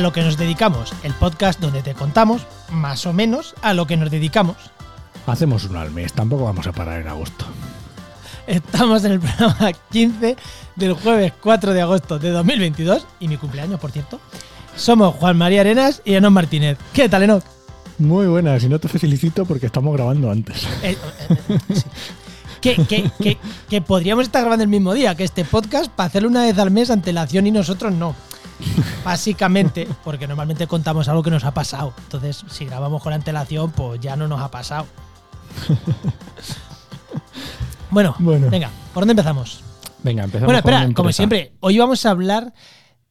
a 0.00 0.02
lo 0.02 0.12
que 0.14 0.22
nos 0.22 0.38
dedicamos, 0.38 0.94
el 1.02 1.12
podcast 1.12 1.60
donde 1.60 1.82
te 1.82 1.92
contamos 1.94 2.46
más 2.72 3.04
o 3.04 3.12
menos 3.12 3.54
a 3.60 3.74
lo 3.74 3.86
que 3.86 3.98
nos 3.98 4.10
dedicamos. 4.10 4.56
Hacemos 5.26 5.64
uno 5.64 5.78
al 5.78 5.90
mes, 5.90 6.14
tampoco 6.14 6.44
vamos 6.44 6.66
a 6.66 6.72
parar 6.72 7.02
en 7.02 7.08
agosto. 7.08 7.44
Estamos 8.46 9.04
en 9.04 9.12
el 9.12 9.20
programa 9.20 9.72
15 9.92 10.36
del 10.76 10.94
jueves 10.94 11.34
4 11.42 11.74
de 11.74 11.82
agosto 11.82 12.18
de 12.18 12.30
2022 12.30 13.06
y 13.20 13.28
mi 13.28 13.36
cumpleaños, 13.36 13.78
por 13.78 13.90
cierto. 13.92 14.20
Somos 14.74 15.14
Juan 15.16 15.36
María 15.36 15.60
Arenas 15.60 16.00
y 16.06 16.14
Enoch 16.14 16.32
Martínez. 16.32 16.78
¿Qué 16.94 17.08
tal, 17.10 17.24
Enoch? 17.24 17.44
Muy 17.98 18.26
buenas, 18.26 18.64
y 18.64 18.68
no 18.70 18.78
te 18.78 18.88
felicito 18.88 19.44
porque 19.44 19.66
estamos 19.66 19.94
grabando 19.94 20.30
antes. 20.30 20.64
Eh, 20.82 20.96
eh, 21.28 21.36
eh, 21.50 21.58
sí. 21.74 21.82
que, 22.62 22.76
que- 22.86 23.10
que- 23.22 23.38
que 23.68 23.82
podríamos 23.82 24.24
estar 24.24 24.40
grabando 24.40 24.62
el 24.64 24.70
mismo 24.70 24.94
día 24.94 25.14
que 25.14 25.24
este 25.24 25.44
podcast 25.44 25.90
para 25.90 26.06
hacerlo 26.06 26.30
una 26.30 26.44
vez 26.44 26.58
al 26.58 26.70
mes 26.70 26.88
antelación 26.90 27.46
y 27.46 27.50
nosotros 27.50 27.92
no. 27.92 28.14
Básicamente, 29.04 29.88
porque 30.04 30.26
normalmente 30.26 30.66
contamos 30.66 31.08
algo 31.08 31.22
que 31.22 31.30
nos 31.30 31.44
ha 31.44 31.52
pasado. 31.52 31.94
Entonces, 32.04 32.44
si 32.48 32.64
grabamos 32.66 33.02
con 33.02 33.12
antelación, 33.12 33.70
pues 33.72 34.00
ya 34.00 34.16
no 34.16 34.28
nos 34.28 34.40
ha 34.40 34.50
pasado. 34.50 34.86
Bueno, 37.90 38.14
Bueno. 38.20 38.48
venga, 38.50 38.70
¿por 38.94 39.00
dónde 39.00 39.12
empezamos? 39.12 39.64
Venga, 40.02 40.22
empezamos 40.24 40.46
Bueno, 40.46 40.58
espera, 40.58 40.94
como 40.94 41.12
siempre, 41.12 41.54
hoy 41.58 41.76
vamos 41.76 42.06
a 42.06 42.10
hablar 42.10 42.52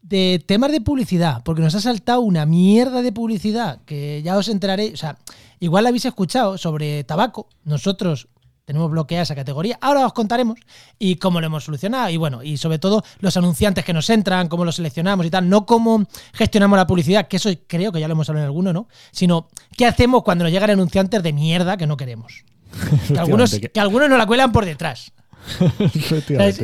de 0.02 0.42
temas 0.46 0.72
de 0.72 0.82
publicidad, 0.82 1.44
porque 1.44 1.62
nos 1.62 1.76
ha 1.76 1.82
saltado 1.82 2.22
una 2.22 2.46
mierda 2.46 3.02
de 3.02 3.12
publicidad 3.12 3.82
que 3.86 4.22
ya 4.24 4.38
os 4.38 4.48
enteraré. 4.48 4.94
O 4.94 4.98
sea, 4.98 5.18
igual 5.60 5.84
la 5.84 5.90
habéis 5.90 6.06
escuchado 6.06 6.58
sobre 6.58 7.04
tabaco. 7.04 7.50
Nosotros 7.66 8.30
tenemos 8.70 8.92
bloqueada 8.92 9.24
esa 9.24 9.34
categoría. 9.34 9.80
Ahora 9.82 10.06
os 10.06 10.14
contaremos 10.14 10.60
y 11.00 11.16
cómo 11.16 11.40
lo 11.42 11.48
hemos 11.48 11.64
solucionado. 11.64 12.08
Y 12.12 12.18
bueno, 12.18 12.44
y 12.44 12.58
sobre 12.58 12.78
todo 12.78 13.04
los 13.20 13.36
anunciantes 13.36 13.84
que 13.84 13.94
nos 13.94 14.08
entran, 14.12 14.48
cómo 14.48 14.64
los 14.64 14.76
seleccionamos 14.76 15.26
y 15.26 15.32
tal. 15.32 15.50
No 15.50 15.66
cómo 15.66 16.06
gestionamos 16.34 16.78
la 16.78 16.86
publicidad, 16.86 17.28
que 17.28 17.38
eso 17.38 17.50
creo 17.66 17.92
que 17.92 18.00
ya 18.00 18.08
lo 18.08 18.12
hemos 18.12 18.30
hablado 18.30 18.44
en 18.46 18.50
alguno, 18.50 18.72
¿no? 18.72 18.88
Sino 19.10 19.48
qué 19.76 19.88
hacemos 19.88 20.22
cuando 20.22 20.44
nos 20.44 20.54
llegan 20.54 20.70
anunciantes 20.70 21.24
de 21.24 21.34
mierda 21.34 21.78
que 21.78 21.88
no 21.88 21.98
queremos. 21.98 22.44
Que 23.08 23.18
algunos, 23.18 23.50
que 23.74 23.80
algunos 23.80 24.08
nos 24.08 24.20
la 24.20 24.28
cuelan 24.28 24.52
por 24.52 24.66
detrás. 24.66 25.14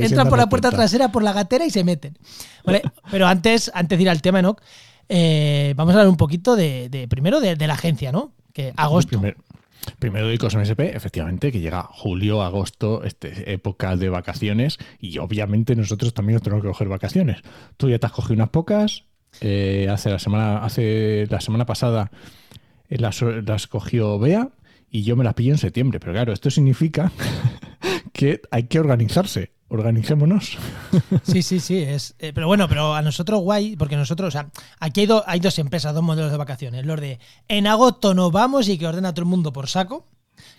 Entran 0.03 0.29
por 0.29 0.37
la 0.37 0.47
puerta 0.47 0.69
trasera, 0.69 1.11
por 1.11 1.23
la 1.23 1.33
gatera 1.33 1.65
y 1.65 1.71
se 1.71 1.83
meten. 1.83 2.19
¿Vale? 2.63 2.83
Pero 3.09 3.25
antes, 3.25 3.71
antes 3.73 3.97
de 3.97 4.03
ir 4.03 4.09
al 4.11 4.21
tema, 4.21 4.39
Enoch, 4.41 4.61
eh, 5.09 5.73
vamos 5.75 5.93
a 5.95 5.97
hablar 5.97 6.09
un 6.09 6.17
poquito 6.17 6.55
de, 6.55 6.87
de- 6.89 7.07
primero 7.07 7.39
de, 7.41 7.55
de 7.55 7.65
la 7.67 7.73
agencia, 7.73 8.11
¿no? 8.11 8.31
Que 8.53 8.73
agosto. 8.77 9.09
Primer- 9.17 9.37
primero 9.99 10.27
de 10.27 10.35
Icos 10.35 10.55
MSP, 10.55 10.95
efectivamente, 10.95 11.51
que 11.51 11.59
llega 11.59 11.83
julio, 11.83 12.41
agosto, 12.41 13.03
este, 13.03 13.53
época 13.53 13.95
de 13.95 14.09
vacaciones, 14.09 14.77
y 14.99 15.17
obviamente 15.19 15.75
nosotros 15.75 16.13
también 16.13 16.39
tenemos 16.39 16.63
que 16.63 16.69
coger 16.69 16.87
vacaciones. 16.87 17.41
Tú 17.77 17.89
ya 17.89 17.99
te 17.99 18.05
has 18.05 18.11
cogido 18.11 18.35
unas 18.35 18.49
pocas, 18.49 19.05
eh, 19.41 19.87
hace 19.89 20.09
la 20.09 20.19
semana, 20.19 20.57
hace 20.59 21.27
la 21.29 21.41
semana 21.41 21.65
pasada 21.65 22.11
eh, 22.89 22.97
las, 22.97 23.21
las 23.21 23.67
cogió 23.67 24.17
Bea 24.19 24.49
y 24.89 25.03
yo 25.03 25.15
me 25.15 25.23
las 25.23 25.33
pillo 25.33 25.51
en 25.51 25.57
septiembre. 25.57 25.99
Pero 25.99 26.13
claro, 26.13 26.33
esto 26.33 26.49
significa 26.49 27.11
que 28.13 28.41
hay 28.51 28.63
que 28.63 28.79
organizarse. 28.79 29.51
Organicémonos. 29.67 30.57
Sí, 31.23 31.41
sí, 31.41 31.59
sí. 31.59 31.79
Es, 31.79 32.15
eh, 32.19 32.31
pero 32.33 32.47
bueno, 32.47 32.67
pero 32.69 32.93
a 32.93 33.01
nosotros 33.01 33.39
guay, 33.41 33.75
porque 33.75 33.95
nosotros, 33.97 34.27
o 34.27 34.31
sea, 34.31 34.49
aquí 34.79 35.01
hay, 35.01 35.05
do- 35.07 35.23
hay 35.25 35.39
dos 35.39 35.57
empresas, 35.59 35.93
dos 35.93 36.03
modelos 36.03 36.31
de 36.31 36.37
vacaciones. 36.37 36.85
Los 36.85 36.99
de 37.01 37.19
en 37.47 37.65
agosto 37.67 38.13
nos 38.13 38.31
vamos 38.31 38.67
y 38.69 38.77
que 38.77 38.85
ordena 38.87 39.09
a 39.09 39.13
todo 39.13 39.23
el 39.23 39.29
mundo 39.29 39.51
por 39.51 39.67
saco. 39.67 40.05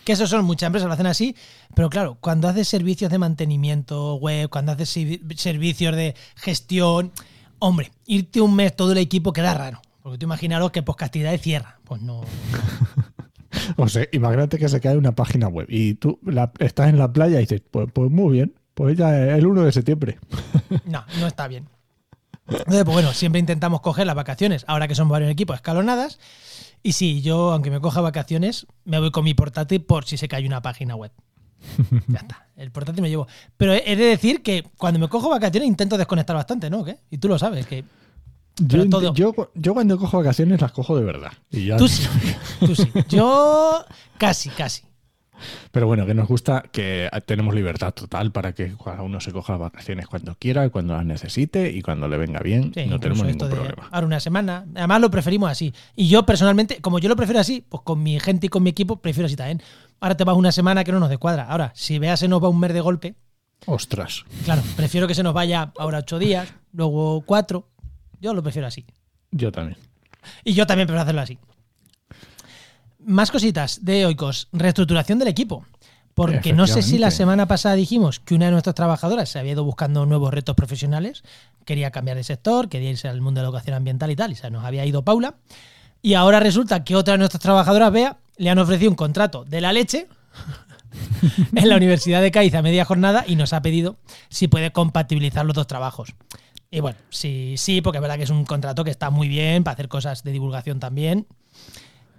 Que 0.04 0.12
esos 0.12 0.30
son, 0.30 0.44
muchas 0.44 0.68
empresas 0.68 0.86
lo 0.88 0.94
hacen 0.94 1.06
así, 1.06 1.36
pero 1.74 1.90
claro, 1.90 2.16
cuando 2.20 2.48
haces 2.48 2.66
servicios 2.66 3.10
de 3.10 3.18
mantenimiento 3.18 4.14
web, 4.16 4.48
cuando 4.48 4.72
haces 4.72 4.88
servicios 5.36 5.94
de 5.94 6.14
gestión, 6.36 7.12
hombre, 7.58 7.92
irte 8.06 8.40
un 8.40 8.54
mes 8.56 8.74
todo 8.74 8.92
el 8.92 8.98
equipo 8.98 9.32
queda 9.32 9.52
raro. 9.54 9.82
Porque 10.02 10.18
tú 10.18 10.24
imaginaros 10.26 10.70
que 10.70 10.82
de 11.30 11.38
cierra. 11.38 11.78
Pues 11.84 12.00
no. 12.02 12.22
O 13.76 13.88
sea, 13.88 14.06
imagínate 14.12 14.58
que 14.58 14.68
se 14.68 14.80
cae 14.80 14.96
una 14.96 15.14
página 15.14 15.48
web 15.48 15.66
y 15.68 15.94
tú 15.94 16.18
la- 16.24 16.52
estás 16.58 16.88
en 16.88 16.98
la 16.98 17.12
playa 17.12 17.38
y 17.38 17.40
dices, 17.42 17.62
pues, 17.70 17.88
pues 17.92 18.10
muy 18.10 18.32
bien, 18.34 18.54
pues 18.76 18.96
ya 18.96 19.16
el 19.36 19.46
1 19.46 19.62
de 19.64 19.72
septiembre. 19.72 20.18
No, 20.84 21.04
no 21.20 21.26
está 21.26 21.48
bien. 21.48 21.66
Entonces, 22.48 22.84
pues 22.84 22.94
bueno, 22.94 23.12
siempre 23.12 23.38
intentamos 23.40 23.80
coger 23.80 24.06
las 24.06 24.14
vacaciones, 24.14 24.64
ahora 24.68 24.86
que 24.86 24.94
son 24.94 25.08
varios 25.08 25.30
equipos 25.30 25.56
escalonadas. 25.56 26.18
Y 26.82 26.92
sí, 26.92 27.22
yo, 27.22 27.52
aunque 27.52 27.70
me 27.70 27.80
coja 27.80 28.00
vacaciones, 28.00 28.66
me 28.84 29.00
voy 29.00 29.10
con 29.10 29.24
mi 29.24 29.34
portátil 29.34 29.82
por 29.82 30.04
si 30.04 30.16
se 30.16 30.28
cae 30.28 30.46
una 30.46 30.62
página 30.62 30.94
web. 30.94 31.10
Ya 32.08 32.18
está. 32.18 32.46
El 32.56 32.70
portátil 32.70 33.02
me 33.02 33.08
llevo. 33.08 33.26
Pero 33.56 33.72
he 33.72 33.96
de 33.96 34.04
decir 34.04 34.42
que 34.42 34.64
cuando 34.76 35.00
me 35.00 35.08
cojo 35.08 35.28
vacaciones 35.30 35.66
intento 35.68 35.96
desconectar 35.98 36.36
bastante, 36.36 36.68
¿no? 36.70 36.84
¿Qué? 36.84 36.98
Y 37.10 37.18
tú 37.18 37.28
lo 37.28 37.38
sabes, 37.38 37.66
que 37.66 37.84
Yo, 38.58 38.88
todo- 38.88 39.12
yo, 39.14 39.32
yo 39.54 39.74
cuando 39.74 39.98
cojo 39.98 40.18
vacaciones 40.18 40.60
las 40.60 40.72
cojo 40.72 40.96
de 40.96 41.04
verdad. 41.04 41.32
Y 41.50 41.66
ya- 41.66 41.76
tú 41.76 41.88
sí. 41.88 42.06
Tú 42.60 42.74
sí. 42.76 42.90
Yo 43.08 43.84
casi, 44.18 44.50
casi. 44.50 44.82
Pero 45.70 45.86
bueno, 45.86 46.06
que 46.06 46.14
nos 46.14 46.28
gusta 46.28 46.62
que 46.70 47.08
tenemos 47.26 47.54
libertad 47.54 47.92
total 47.92 48.32
para 48.32 48.52
que 48.52 48.74
cada 48.82 49.02
uno 49.02 49.20
se 49.20 49.32
coja 49.32 49.56
vacaciones 49.56 50.06
cuando 50.06 50.34
quiera, 50.36 50.68
cuando 50.70 50.94
las 50.94 51.04
necesite 51.04 51.70
y 51.70 51.82
cuando 51.82 52.08
le 52.08 52.16
venga 52.16 52.40
bien. 52.40 52.72
Sí, 52.74 52.86
no 52.86 52.98
tenemos 52.98 53.26
ningún 53.26 53.48
problema. 53.48 53.88
Ahora 53.90 54.06
una 54.06 54.20
semana. 54.20 54.66
Además 54.74 55.00
lo 55.00 55.10
preferimos 55.10 55.50
así. 55.50 55.72
Y 55.94 56.08
yo 56.08 56.24
personalmente, 56.24 56.80
como 56.80 56.98
yo 56.98 57.08
lo 57.08 57.16
prefiero 57.16 57.40
así, 57.40 57.64
pues 57.68 57.82
con 57.82 58.02
mi 58.02 58.18
gente 58.20 58.46
y 58.46 58.48
con 58.48 58.62
mi 58.62 58.70
equipo 58.70 59.00
prefiero 59.00 59.26
así 59.26 59.36
también. 59.36 59.62
Ahora 60.00 60.16
te 60.16 60.24
vas 60.24 60.36
una 60.36 60.52
semana 60.52 60.84
que 60.84 60.92
no 60.92 61.00
nos 61.00 61.08
descuadra. 61.08 61.44
Ahora, 61.44 61.72
si 61.74 61.98
veas 61.98 62.20
se 62.20 62.28
nos 62.28 62.42
va 62.42 62.48
un 62.48 62.60
mes 62.60 62.72
de 62.72 62.80
golpe, 62.80 63.14
Ostras. 63.64 64.24
claro, 64.44 64.62
prefiero 64.76 65.08
que 65.08 65.14
se 65.14 65.22
nos 65.22 65.32
vaya 65.32 65.72
ahora 65.78 65.98
ocho 65.98 66.18
días, 66.18 66.52
luego 66.72 67.22
cuatro. 67.22 67.68
Yo 68.20 68.34
lo 68.34 68.42
prefiero 68.42 68.68
así. 68.68 68.84
Yo 69.30 69.50
también. 69.50 69.78
Y 70.44 70.52
yo 70.52 70.66
también 70.66 70.86
prefiero 70.86 71.02
hacerlo 71.02 71.20
así. 71.22 71.38
Más 73.06 73.30
cositas 73.30 73.84
de 73.84 74.04
Oikos. 74.04 74.48
Reestructuración 74.52 75.20
del 75.20 75.28
equipo. 75.28 75.64
Porque 76.12 76.52
no 76.52 76.66
sé 76.66 76.82
si 76.82 76.98
la 76.98 77.12
semana 77.12 77.46
pasada 77.46 77.76
dijimos 77.76 78.18
que 78.18 78.34
una 78.34 78.46
de 78.46 78.50
nuestras 78.50 78.74
trabajadoras 78.74 79.28
se 79.28 79.38
había 79.38 79.52
ido 79.52 79.62
buscando 79.62 80.06
nuevos 80.06 80.34
retos 80.34 80.56
profesionales, 80.56 81.22
quería 81.64 81.92
cambiar 81.92 82.16
de 82.16 82.24
sector, 82.24 82.68
quería 82.68 82.90
irse 82.90 83.06
al 83.06 83.20
mundo 83.20 83.38
de 83.38 83.42
la 83.42 83.50
educación 83.50 83.76
ambiental 83.76 84.10
y 84.10 84.16
tal, 84.16 84.32
y 84.32 84.34
se 84.34 84.50
nos 84.50 84.64
había 84.64 84.84
ido 84.84 85.04
Paula. 85.04 85.36
Y 86.02 86.14
ahora 86.14 86.40
resulta 86.40 86.82
que 86.82 86.96
otra 86.96 87.12
de 87.12 87.18
nuestras 87.18 87.40
trabajadoras, 87.40 87.92
Bea, 87.92 88.16
le 88.38 88.50
han 88.50 88.58
ofrecido 88.58 88.90
un 88.90 88.96
contrato 88.96 89.44
de 89.44 89.60
la 89.60 89.72
leche 89.72 90.08
en 91.54 91.68
la 91.68 91.76
Universidad 91.76 92.22
de 92.22 92.32
Cádiz 92.32 92.54
a 92.56 92.62
media 92.62 92.84
jornada 92.84 93.24
y 93.24 93.36
nos 93.36 93.52
ha 93.52 93.62
pedido 93.62 93.98
si 94.30 94.48
puede 94.48 94.72
compatibilizar 94.72 95.46
los 95.46 95.54
dos 95.54 95.68
trabajos. 95.68 96.14
Y 96.72 96.80
bueno, 96.80 96.98
sí, 97.10 97.54
sí, 97.56 97.82
porque 97.82 97.98
es 97.98 98.02
verdad 98.02 98.16
que 98.16 98.24
es 98.24 98.30
un 98.30 98.46
contrato 98.46 98.82
que 98.82 98.90
está 98.90 99.10
muy 99.10 99.28
bien 99.28 99.62
para 99.62 99.74
hacer 99.74 99.86
cosas 99.86 100.24
de 100.24 100.32
divulgación 100.32 100.80
también. 100.80 101.28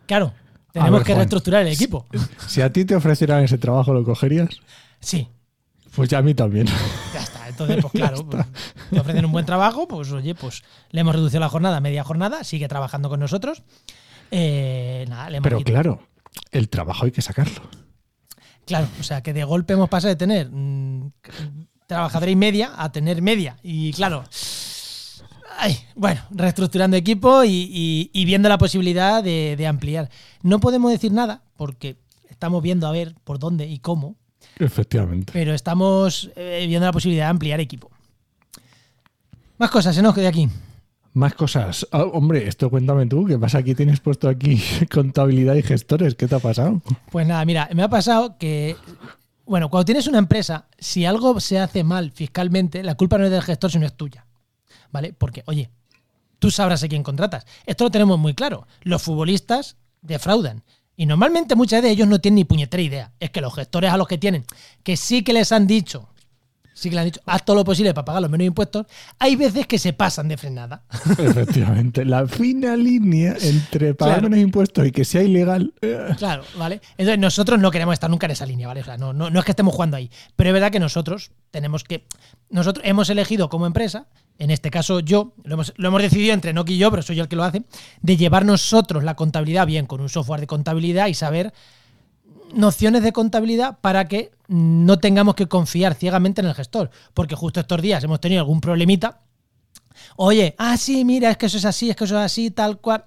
Claro, 0.05 0.33
tenemos 0.79 0.99
ver, 0.99 1.05
que 1.05 1.13
Juan, 1.13 1.19
reestructurar 1.19 1.61
el 1.65 1.73
equipo. 1.73 2.05
Si 2.47 2.61
a 2.61 2.71
ti 2.71 2.85
te 2.85 2.95
ofrecieran 2.95 3.43
ese 3.43 3.57
trabajo, 3.57 3.93
¿lo 3.93 4.03
cogerías? 4.03 4.49
Sí, 4.99 5.27
Pues 5.95 6.09
ya 6.09 6.19
a 6.19 6.21
mí 6.21 6.33
también. 6.33 6.67
ya 7.13 7.21
está. 7.21 7.47
Entonces, 7.49 7.77
pues 7.81 7.93
claro, 7.93 8.25
pues, 8.29 8.45
te 8.91 8.99
ofrecen 8.99 9.25
un 9.25 9.31
buen 9.31 9.45
trabajo, 9.45 9.87
pues 9.87 10.11
oye, 10.11 10.35
pues 10.35 10.63
le 10.91 11.01
hemos 11.01 11.15
reducido 11.15 11.39
la 11.39 11.49
jornada 11.49 11.77
a 11.77 11.79
media 11.81 12.03
jornada, 12.03 12.43
sigue 12.43 12.67
trabajando 12.67 13.09
con 13.09 13.19
nosotros. 13.19 13.63
Eh, 14.31 15.05
nada, 15.09 15.29
le 15.29 15.37
hemos 15.37 15.43
Pero 15.45 15.57
quitado- 15.59 15.73
claro, 15.73 16.07
el 16.51 16.69
trabajo 16.69 17.05
hay 17.05 17.11
que 17.11 17.21
sacarlo. 17.21 17.61
Claro, 18.65 18.87
o 18.99 19.03
sea 19.03 19.21
que 19.23 19.33
de 19.33 19.43
golpe 19.45 19.73
hemos 19.73 19.87
pasado 19.89 20.09
de 20.09 20.17
tener 20.17 20.49
mm, 20.51 21.11
trabajadora 21.87 22.29
y 22.31 22.35
media 22.35 22.71
a 22.77 22.91
tener 22.91 23.21
media. 23.21 23.55
Y 23.63 23.93
claro, 23.93 24.25
ay, 25.57 25.77
bueno, 25.95 26.21
reestructurando 26.31 26.95
equipo 26.97 27.43
y, 27.43 27.49
y- 27.71 28.09
y 28.13 28.25
viendo 28.25 28.47
la 28.49 28.57
posibilidad 28.57 29.23
de, 29.23 29.55
de 29.57 29.67
ampliar. 29.67 30.09
No 30.43 30.59
podemos 30.59 30.91
decir 30.91 31.11
nada 31.11 31.41
porque 31.57 31.97
estamos 32.29 32.61
viendo 32.63 32.87
a 32.87 32.91
ver 32.91 33.15
por 33.23 33.39
dónde 33.39 33.67
y 33.67 33.79
cómo, 33.79 34.15
Efectivamente. 34.59 35.33
pero 35.33 35.53
estamos 35.53 36.29
eh, 36.35 36.65
viendo 36.67 36.85
la 36.85 36.91
posibilidad 36.93 37.25
de 37.25 37.29
ampliar 37.31 37.59
equipo. 37.59 37.89
Más 39.57 39.71
cosas, 39.71 39.97
¿no? 40.01 40.13
Que 40.13 40.21
de 40.21 40.27
aquí. 40.27 40.47
Más 41.13 41.33
cosas. 41.33 41.87
Ah, 41.91 42.03
hombre, 42.03 42.47
esto 42.47 42.69
cuéntame 42.69 43.07
tú. 43.07 43.25
¿Qué 43.25 43.39
pasa 43.39 43.57
aquí? 43.57 43.73
Tienes 43.73 43.99
puesto 43.99 44.29
aquí 44.29 44.61
contabilidad 44.93 45.55
y 45.55 45.63
gestores. 45.63 46.13
¿Qué 46.13 46.27
te 46.27 46.35
ha 46.35 46.39
pasado? 46.39 46.79
Pues 47.11 47.25
nada, 47.25 47.43
mira, 47.43 47.67
me 47.73 47.81
ha 47.81 47.89
pasado 47.89 48.37
que, 48.37 48.75
bueno, 49.45 49.69
cuando 49.71 49.85
tienes 49.85 50.05
una 50.05 50.19
empresa, 50.19 50.67
si 50.77 51.05
algo 51.05 51.39
se 51.39 51.57
hace 51.59 51.83
mal 51.83 52.11
fiscalmente, 52.11 52.83
la 52.83 52.93
culpa 52.93 53.17
no 53.17 53.25
es 53.25 53.31
del 53.31 53.41
gestor, 53.41 53.71
sino 53.71 53.87
es 53.87 53.93
tuya. 53.97 54.26
¿Vale? 54.91 55.13
Porque, 55.13 55.43
oye, 55.47 55.69
tú 56.39 56.51
sabrás 56.51 56.83
a 56.83 56.87
quién 56.87 57.03
contratas. 57.03 57.45
Esto 57.65 57.85
lo 57.85 57.91
tenemos 57.91 58.17
muy 58.19 58.33
claro. 58.33 58.67
Los 58.81 59.01
futbolistas 59.01 59.77
defraudan. 60.01 60.63
Y 60.95 61.05
normalmente 61.05 61.55
muchas 61.55 61.83
de 61.83 61.91
ellos 61.91 62.07
no 62.07 62.19
tienen 62.19 62.35
ni 62.35 62.43
puñetera 62.45 62.81
idea. 62.81 63.11
Es 63.19 63.29
que 63.29 63.41
los 63.41 63.53
gestores 63.53 63.91
a 63.91 63.97
los 63.97 64.07
que 64.07 64.17
tienen, 64.17 64.45
que 64.83 64.97
sí 64.97 65.23
que 65.23 65.31
les 65.33 65.51
han 65.51 65.67
dicho, 65.67 66.09
sí 66.73 66.89
que 66.89 66.95
le 66.95 67.01
han 67.01 67.05
dicho, 67.05 67.21
haz 67.27 67.45
todo 67.45 67.55
lo 67.55 67.63
posible 67.63 67.93
para 67.93 68.05
pagar 68.05 68.21
los 68.23 68.31
menos 68.31 68.47
impuestos, 68.47 68.87
hay 69.19 69.35
veces 69.35 69.67
que 69.67 69.77
se 69.77 69.93
pasan 69.93 70.27
de 70.27 70.37
frenada. 70.37 70.83
Efectivamente. 71.19 72.03
La 72.03 72.27
fina 72.27 72.75
línea 72.75 73.35
entre 73.41 73.93
pagar 73.93 74.15
Claro. 74.15 74.29
menos 74.29 74.43
impuestos 74.43 74.87
y 74.87 74.91
que 74.91 75.05
sea 75.05 75.21
ilegal. 75.21 75.71
eh, 75.81 76.15
Claro, 76.17 76.43
¿vale? 76.57 76.81
Entonces 76.97 77.19
nosotros 77.19 77.59
no 77.59 77.69
queremos 77.69 77.93
estar 77.93 78.09
nunca 78.09 78.25
en 78.25 78.31
esa 78.31 78.45
línea, 78.47 78.67
¿vale? 78.67 78.81
O 78.81 78.85
sea, 78.85 78.97
no, 78.97 79.13
no, 79.13 79.29
no 79.29 79.39
es 79.39 79.45
que 79.45 79.51
estemos 79.51 79.75
jugando 79.75 79.97
ahí. 79.97 80.09
Pero 80.35 80.49
es 80.49 80.53
verdad 80.55 80.71
que 80.71 80.79
nosotros 80.79 81.29
tenemos 81.51 81.83
que. 81.83 82.07
Nosotros 82.49 82.83
hemos 82.87 83.09
elegido 83.11 83.49
como 83.49 83.67
empresa 83.67 84.07
en 84.39 84.51
este 84.51 84.69
caso 84.69 84.99
yo, 84.99 85.33
lo 85.43 85.55
hemos, 85.55 85.73
lo 85.77 85.87
hemos 85.87 86.01
decidido 86.01 86.33
entre 86.33 86.53
Noki 86.53 86.73
y 86.75 86.77
yo, 86.77 86.89
pero 86.91 87.01
soy 87.01 87.15
yo 87.15 87.23
el 87.23 87.29
que 87.29 87.35
lo 87.35 87.43
hace, 87.43 87.63
de 88.01 88.17
llevar 88.17 88.45
nosotros 88.45 89.03
la 89.03 89.15
contabilidad 89.15 89.65
bien 89.65 89.85
con 89.85 90.01
un 90.01 90.09
software 90.09 90.41
de 90.41 90.47
contabilidad 90.47 91.07
y 91.07 91.13
saber 91.13 91.53
nociones 92.53 93.03
de 93.03 93.11
contabilidad 93.11 93.79
para 93.81 94.07
que 94.07 94.31
no 94.47 94.99
tengamos 94.99 95.35
que 95.35 95.47
confiar 95.47 95.95
ciegamente 95.95 96.41
en 96.41 96.47
el 96.47 96.53
gestor. 96.55 96.89
Porque 97.13 97.35
justo 97.35 97.59
estos 97.59 97.81
días 97.81 98.03
hemos 98.03 98.19
tenido 98.19 98.41
algún 98.41 98.61
problemita. 98.61 99.21
Oye, 100.15 100.55
ah, 100.57 100.77
sí, 100.77 101.03
mira, 101.03 101.31
es 101.31 101.37
que 101.37 101.47
eso 101.47 101.57
es 101.57 101.65
así, 101.65 101.89
es 101.89 101.95
que 101.95 102.05
eso 102.05 102.17
es 102.17 102.25
así, 102.25 102.51
tal 102.51 102.79
cual. 102.79 103.05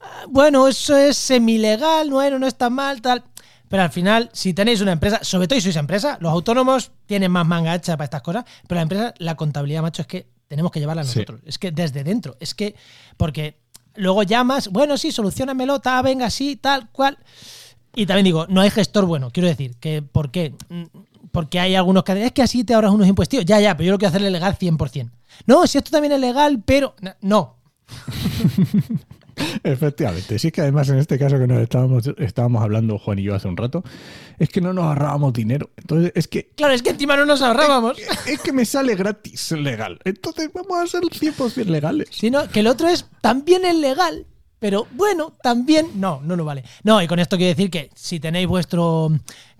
Ah, 0.00 0.24
Bueno, 0.28 0.68
eso 0.68 0.96
es 0.96 1.16
semi-legal, 1.16 2.10
bueno, 2.10 2.38
no 2.38 2.46
está 2.46 2.70
mal, 2.70 3.02
tal. 3.02 3.24
Pero 3.68 3.82
al 3.82 3.90
final, 3.90 4.30
si 4.32 4.52
tenéis 4.52 4.80
una 4.82 4.92
empresa, 4.92 5.20
sobre 5.22 5.48
todo 5.48 5.58
si 5.58 5.64
sois 5.64 5.76
empresa, 5.76 6.18
los 6.20 6.30
autónomos 6.30 6.92
tienen 7.06 7.32
más 7.32 7.46
manga 7.46 7.74
hecha 7.74 7.96
para 7.96 8.04
estas 8.04 8.22
cosas, 8.22 8.44
pero 8.68 8.76
la 8.76 8.82
empresa, 8.82 9.14
la 9.18 9.34
contabilidad, 9.34 9.82
macho, 9.82 10.02
es 10.02 10.08
que 10.08 10.31
tenemos 10.52 10.70
que 10.70 10.80
llevarla 10.80 11.02
Sí. 11.02 11.20
nosotros. 11.20 11.40
Es 11.46 11.58
que 11.58 11.70
desde 11.70 12.04
dentro. 12.04 12.36
Es 12.38 12.54
que, 12.54 12.74
porque 13.16 13.56
luego 13.94 14.22
llamas, 14.22 14.68
bueno, 14.68 14.98
sí, 14.98 15.10
solucionamelo, 15.10 15.80
tal, 15.80 16.04
venga, 16.04 16.28
sí, 16.28 16.56
tal, 16.56 16.90
cual. 16.90 17.16
Y 17.94 18.04
también 18.04 18.26
digo, 18.26 18.46
no 18.50 18.60
hay 18.60 18.68
gestor 18.68 19.06
bueno. 19.06 19.30
Quiero 19.30 19.48
decir, 19.48 19.76
que 19.80 20.02
¿por 20.02 20.30
qué? 20.30 20.54
Mm, 20.68 20.82
Porque 21.30 21.58
hay 21.58 21.74
algunos 21.74 22.04
que 22.04 22.12
dicen, 22.12 22.26
es 22.26 22.32
que 22.32 22.42
así 22.42 22.64
te 22.64 22.74
ahorras 22.74 22.92
unos 22.92 23.08
impuestos. 23.08 23.42
Ya, 23.46 23.58
ya, 23.60 23.74
pero 23.74 23.86
yo 23.86 23.92
lo 23.92 23.98
quiero 23.98 24.10
hacerle 24.10 24.30
legal 24.30 24.58
100%. 24.58 25.10
No, 25.46 25.66
si 25.66 25.78
esto 25.78 25.90
también 25.90 26.12
es 26.12 26.20
legal, 26.20 26.62
pero... 26.62 26.94
No. 27.22 27.56
Efectivamente. 29.62 30.38
Sí, 30.38 30.48
es 30.48 30.52
que 30.52 30.60
además 30.60 30.88
en 30.88 30.98
este 30.98 31.18
caso 31.18 31.38
que 31.38 31.46
nos 31.46 31.60
estábamos, 31.60 32.10
estábamos 32.18 32.62
hablando 32.62 32.98
Juan 32.98 33.18
y 33.18 33.22
yo 33.22 33.34
hace 33.34 33.48
un 33.48 33.56
rato, 33.56 33.82
es 34.38 34.48
que 34.48 34.60
no 34.60 34.72
nos 34.72 34.84
ahorrábamos 34.84 35.32
dinero. 35.32 35.70
Entonces, 35.76 36.12
es 36.14 36.28
que 36.28 36.50
Claro, 36.56 36.72
es 36.74 36.82
que 36.82 36.90
encima 36.90 37.16
no 37.16 37.24
nos 37.26 37.42
ahorrábamos. 37.42 37.98
es 38.26 38.40
que 38.40 38.52
me 38.52 38.64
sale 38.64 38.94
gratis 38.94 39.52
legal. 39.52 39.98
Entonces 40.04 40.50
vamos 40.52 40.78
a 40.78 40.86
ser 40.86 41.02
100% 41.02 41.66
legales. 41.66 42.08
Sino 42.10 42.48
que 42.48 42.60
el 42.60 42.66
otro 42.66 42.88
es 42.88 43.06
también 43.20 43.64
es 43.64 43.76
legal, 43.76 44.26
pero 44.58 44.86
bueno, 44.92 45.32
también 45.42 45.88
no, 45.96 46.20
no 46.22 46.36
nos 46.36 46.46
vale. 46.46 46.64
No, 46.82 47.02
y 47.02 47.06
con 47.08 47.18
esto 47.18 47.36
quiero 47.36 47.50
decir 47.50 47.70
que 47.70 47.90
si 47.94 48.20
tenéis 48.20 48.46
vuestro 48.46 49.10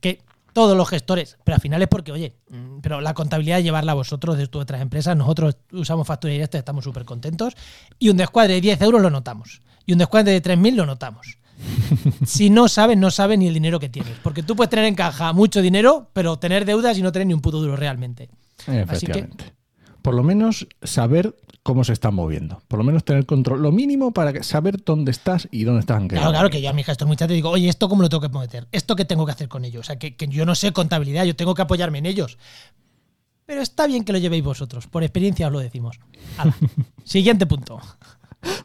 que 0.01 0.21
todos 0.53 0.77
los 0.77 0.89
gestores, 0.89 1.39
pero 1.45 1.55
al 1.57 1.61
final 1.61 1.83
es 1.83 1.89
porque, 1.89 2.13
oye, 2.13 2.37
mm, 2.51 2.81
pero 2.81 3.01
la 3.01 3.15
contabilidad 3.15 3.61
llevarla 3.61 3.95
vosotros 3.95 4.37
de 4.37 4.49
vuestras 4.53 4.81
empresas, 4.81 5.17
nosotros 5.17 5.57
usamos 5.73 6.07
factura 6.07 6.33
directa, 6.33 6.59
estamos 6.59 6.85
súper 6.85 7.05
contentos, 7.05 7.55
y 7.99 8.09
un 8.09 8.17
descuadre 8.17 8.55
de 8.55 8.61
10 8.61 8.83
euros 8.83 9.03
lo 9.03 9.11
notamos, 9.11 9.63
y 9.87 9.93
un 9.93 9.99
descuadre 9.99 10.33
de 10.33 10.43
3.000 10.43 10.75
lo 10.75 10.87
notamos. 10.87 11.39
si 12.27 12.51
no 12.51 12.69
sabes, 12.69 12.97
no 12.97 13.11
sabes 13.11 13.39
ni 13.39 13.49
el 13.49 13.55
dinero 13.55 13.79
que 13.79 13.89
tienes, 13.89 14.15
porque 14.23 14.43
tú 14.43 14.57
puedes 14.57 14.71
tener 14.71 14.85
en 14.87 14.95
caja 14.95 15.33
mucho 15.33 15.63
dinero, 15.63 16.11
pero 16.13 16.39
tener 16.39 16.65
deudas 16.65 16.99
y 16.99 17.03
no 17.03 17.13
tener 17.13 17.27
ni 17.27 17.35
un 17.35 17.41
puto 17.41 17.61
duro 17.61 17.77
realmente. 17.77 18.29
Así 18.89 19.07
que-. 19.07 19.29
Por 20.03 20.15
lo 20.15 20.23
menos 20.23 20.67
saber 20.83 21.35
cómo 21.63 21.85
se 21.85 21.93
están 21.93 22.15
moviendo. 22.15 22.61
Por 22.69 22.79
lo 22.79 22.85
menos 22.85 23.05
tener 23.05 23.25
control. 23.25 23.63
Lo 23.63 23.73
mínimo 23.73 24.13
para 24.13 24.43
saber 24.43 24.85
dónde 24.85 25.11
estás 25.11 25.49
y 25.51 25.65
dónde 25.65 25.81
están 25.81 26.09
Claro, 26.09 26.31
claro, 26.31 26.51
que 26.51 26.61
yo 26.61 26.71
a 26.71 26.73
mi 26.73 26.83
gestor 26.83 27.09
muchas 27.09 27.29
veces 27.29 27.39
digo, 27.39 27.51
oye, 27.51 27.69
¿esto 27.69 27.89
cómo 27.89 28.03
lo 28.03 28.09
tengo 28.09 28.21
que 28.21 28.29
meter? 28.37 28.67
¿Esto 28.73 28.97
qué 28.97 29.05
tengo 29.05 29.25
que 29.27 29.33
hacer 29.33 29.49
con 29.49 29.65
ellos? 29.65 29.81
O 29.81 29.85
sea, 29.85 29.99
que, 29.99 30.17
que 30.17 30.27
yo 30.29 30.45
no 30.45 30.55
sé 30.55 30.73
contabilidad, 30.73 31.25
yo 31.25 31.37
tengo 31.37 31.55
que 31.55 31.63
apoyarme 31.63 31.99
en 31.99 32.07
ellos. 32.07 32.39
Pero 33.47 33.61
está 33.61 33.87
bien 33.87 34.05
que 34.05 34.13
lo 34.13 34.19
llevéis 34.19 34.45
vosotros, 34.45 34.87
por 34.87 35.03
experiencia 35.03 35.47
os 35.47 35.53
lo 35.53 35.59
decimos. 35.59 36.01
Siguiente 37.05 37.47
punto. 37.47 37.81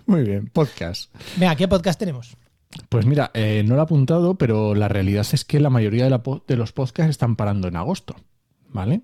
Muy 0.05 0.23
bien, 0.23 0.47
podcast. 0.47 1.13
Venga, 1.35 1.55
¿qué 1.55 1.67
podcast 1.67 1.99
tenemos? 1.99 2.37
Pues 2.89 3.05
mira, 3.05 3.31
eh, 3.33 3.63
no 3.65 3.75
lo 3.75 3.81
he 3.81 3.83
apuntado, 3.83 4.35
pero 4.35 4.75
la 4.75 4.87
realidad 4.87 5.25
es 5.31 5.45
que 5.45 5.59
la 5.59 5.69
mayoría 5.69 6.03
de, 6.03 6.09
la 6.09 6.21
de 6.47 6.55
los 6.57 6.73
podcasts 6.73 7.09
están 7.09 7.35
parando 7.35 7.67
en 7.67 7.75
agosto, 7.75 8.15
¿vale? 8.69 9.01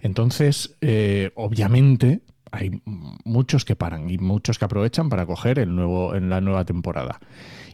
Entonces, 0.00 0.76
eh, 0.80 1.30
obviamente, 1.34 2.22
hay 2.50 2.82
muchos 3.24 3.64
que 3.64 3.76
paran 3.76 4.10
y 4.10 4.18
muchos 4.18 4.58
que 4.58 4.66
aprovechan 4.66 5.08
para 5.08 5.26
coger 5.26 5.58
el 5.58 5.74
nuevo, 5.74 6.14
en 6.14 6.28
la 6.28 6.40
nueva 6.40 6.64
temporada. 6.64 7.18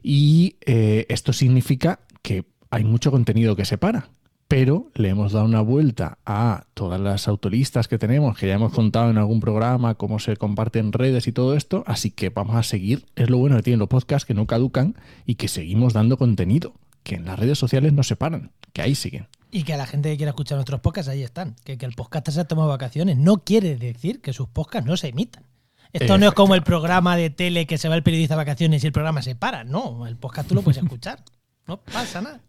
Y 0.02 0.56
eh, 0.64 1.06
esto 1.08 1.32
significa 1.32 2.00
que 2.22 2.44
hay 2.70 2.84
mucho 2.84 3.10
contenido 3.10 3.56
que 3.56 3.64
se 3.64 3.76
para. 3.76 4.08
Pero 4.46 4.90
le 4.94 5.10
hemos 5.10 5.32
dado 5.32 5.44
una 5.44 5.60
vuelta 5.60 6.16
a 6.24 6.64
todas 6.72 6.98
las 6.98 7.28
autolistas 7.28 7.86
que 7.86 7.98
tenemos, 7.98 8.38
que 8.38 8.46
ya 8.46 8.54
hemos 8.54 8.72
contado 8.72 9.10
en 9.10 9.18
algún 9.18 9.40
programa, 9.40 9.96
cómo 9.96 10.18
se 10.20 10.38
comparten 10.38 10.94
redes 10.94 11.26
y 11.26 11.32
todo 11.32 11.54
esto. 11.54 11.84
Así 11.86 12.10
que 12.10 12.30
vamos 12.30 12.56
a 12.56 12.62
seguir. 12.62 13.04
Es 13.14 13.28
lo 13.28 13.36
bueno 13.36 13.56
que 13.56 13.62
tienen 13.62 13.80
los 13.80 13.88
podcasts, 13.88 14.24
que 14.24 14.32
no 14.32 14.46
caducan 14.46 14.94
y 15.26 15.34
que 15.34 15.48
seguimos 15.48 15.92
dando 15.92 16.16
contenido. 16.16 16.72
Que 17.02 17.16
en 17.16 17.26
las 17.26 17.38
redes 17.38 17.58
sociales 17.58 17.92
no 17.92 18.02
se 18.02 18.16
paran, 18.16 18.52
que 18.72 18.80
ahí 18.80 18.94
siguen. 18.94 19.26
Y 19.50 19.62
que 19.62 19.72
a 19.74 19.76
la 19.76 19.86
gente 19.86 20.10
que 20.10 20.16
quiera 20.16 20.30
escuchar 20.30 20.56
nuestros 20.56 20.80
podcasts, 20.80 21.08
ahí 21.08 21.22
están. 21.22 21.56
Que, 21.64 21.78
que 21.78 21.86
el 21.86 21.92
podcast 21.94 22.28
se 22.28 22.40
ha 22.40 22.44
tomado 22.44 22.68
vacaciones 22.68 23.16
no 23.16 23.38
quiere 23.44 23.76
decir 23.76 24.20
que 24.20 24.32
sus 24.32 24.48
podcasts 24.48 24.86
no 24.86 24.96
se 24.96 25.08
emitan. 25.08 25.44
Esto 25.92 26.18
no 26.18 26.26
es 26.28 26.32
como 26.34 26.54
el 26.54 26.62
programa 26.62 27.16
de 27.16 27.30
tele 27.30 27.66
que 27.66 27.78
se 27.78 27.88
va 27.88 27.94
el 27.94 28.02
periodista 28.02 28.34
a 28.34 28.36
vacaciones 28.36 28.84
y 28.84 28.86
el 28.86 28.92
programa 28.92 29.22
se 29.22 29.34
para. 29.34 29.64
No, 29.64 30.06
el 30.06 30.16
podcast 30.16 30.48
tú 30.48 30.54
lo 30.54 30.60
puedes 30.62 30.82
escuchar. 30.82 31.24
No 31.66 31.78
pasa 31.78 32.20
nada. 32.20 32.40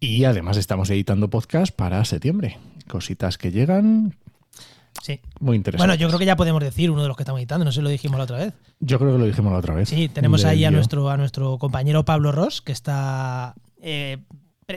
Y 0.00 0.24
además 0.24 0.56
estamos 0.56 0.88
editando 0.90 1.28
podcast 1.28 1.74
para 1.74 2.02
septiembre. 2.06 2.58
Cositas 2.88 3.36
que 3.38 3.50
llegan 3.52 4.16
Sí. 5.02 5.20
muy 5.40 5.56
interesantes. 5.56 5.86
Bueno, 5.86 5.94
yo 6.00 6.08
creo 6.08 6.18
que 6.18 6.26
ya 6.26 6.36
podemos 6.36 6.62
decir 6.62 6.90
uno 6.90 7.02
de 7.02 7.08
los 7.08 7.16
que 7.16 7.22
estamos 7.24 7.40
editando, 7.40 7.64
no 7.64 7.72
sé 7.72 7.76
si 7.80 7.82
lo 7.82 7.88
dijimos 7.90 8.18
la 8.18 8.24
otra 8.24 8.38
vez. 8.38 8.54
Yo 8.80 8.98
creo 8.98 9.12
que 9.12 9.18
lo 9.18 9.24
dijimos 9.26 9.52
la 9.52 9.58
otra 9.58 9.74
vez. 9.74 9.88
Sí, 9.88 10.08
tenemos 10.08 10.44
ahí 10.44 10.64
a 10.64 10.70
nuestro, 10.70 11.08
a 11.10 11.16
nuestro 11.16 11.58
compañero 11.58 12.04
Pablo 12.04 12.32
Ross, 12.32 12.62
que 12.62 12.72
está 12.72 13.54
eh, 13.80 14.18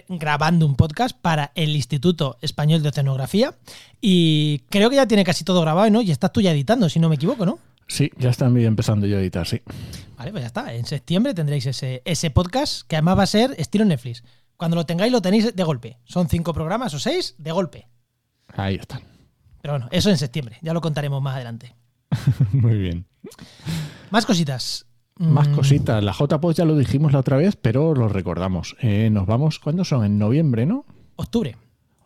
grabando 0.10 0.66
un 0.66 0.76
podcast 0.76 1.18
para 1.20 1.52
el 1.56 1.76
Instituto 1.76 2.38
Español 2.42 2.82
de 2.82 2.90
Oceanografía. 2.90 3.56
Y 4.02 4.60
creo 4.70 4.90
que 4.90 4.98
ya 4.98 5.08
tiene 5.08 5.24
casi 5.24 5.44
todo 5.44 5.62
grabado, 5.62 5.90
¿no? 5.90 6.02
Y 6.02 6.12
estás 6.12 6.32
tú 6.32 6.42
ya 6.42 6.52
editando, 6.52 6.90
si 6.90 7.00
no 7.00 7.10
me 7.10 7.16
equivoco, 7.16 7.46
¿no? 7.46 7.60
Sí, 7.88 8.12
ya 8.18 8.30
están 8.32 8.58
empezando 8.58 9.06
yo 9.06 9.18
a 9.18 9.22
editar, 9.22 9.46
sí. 9.46 9.62
Vale, 10.18 10.32
pues 10.32 10.42
ya 10.42 10.48
está. 10.48 10.74
En 10.74 10.86
septiembre 10.86 11.34
tendréis 11.34 11.68
ese, 11.68 12.02
ese 12.06 12.32
podcast, 12.32 12.88
que 12.88 12.96
además 12.96 13.20
va 13.20 13.24
a 13.24 13.28
ser 13.28 13.56
estilo 13.58 13.86
Netflix. 13.86 14.24
Cuando 14.58 14.76
lo 14.76 14.86
tengáis, 14.86 15.12
lo 15.12 15.22
tenéis 15.22 15.56
de 15.56 15.64
golpe. 15.64 16.00
Son 16.06 16.28
cinco 16.28 16.54
programas 16.54 16.94
o 16.94 17.00
seis 17.00 17.36
de 17.38 17.52
golpe. 17.52 17.88
Ahí 18.48 18.76
están. 18.76 19.02
Pero 19.62 19.74
bueno, 19.74 19.88
eso 19.92 20.10
en 20.10 20.18
septiembre. 20.18 20.58
Ya 20.62 20.74
lo 20.74 20.82
contaremos 20.82 21.22
más 21.22 21.36
adelante. 21.36 21.76
Muy 22.52 22.78
bien. 22.78 23.06
Más 24.10 24.26
cositas. 24.26 24.86
Más 25.18 25.48
Mm, 25.48 25.56
cositas. 25.56 26.04
La 26.04 26.12
JPOS 26.12 26.56
ya 26.58 26.66
lo 26.66 26.76
dijimos 26.76 27.14
la 27.14 27.20
otra 27.20 27.38
vez, 27.38 27.56
pero 27.56 27.94
lo 27.94 28.10
recordamos. 28.10 28.76
Eh, 28.82 29.10
nos 29.12 29.26
vamos, 29.26 29.60
¿cuándo 29.60 29.86
son? 29.86 30.04
En 30.06 30.18
noviembre, 30.20 30.66
¿no? 30.66 30.86
Octubre. 31.16 31.56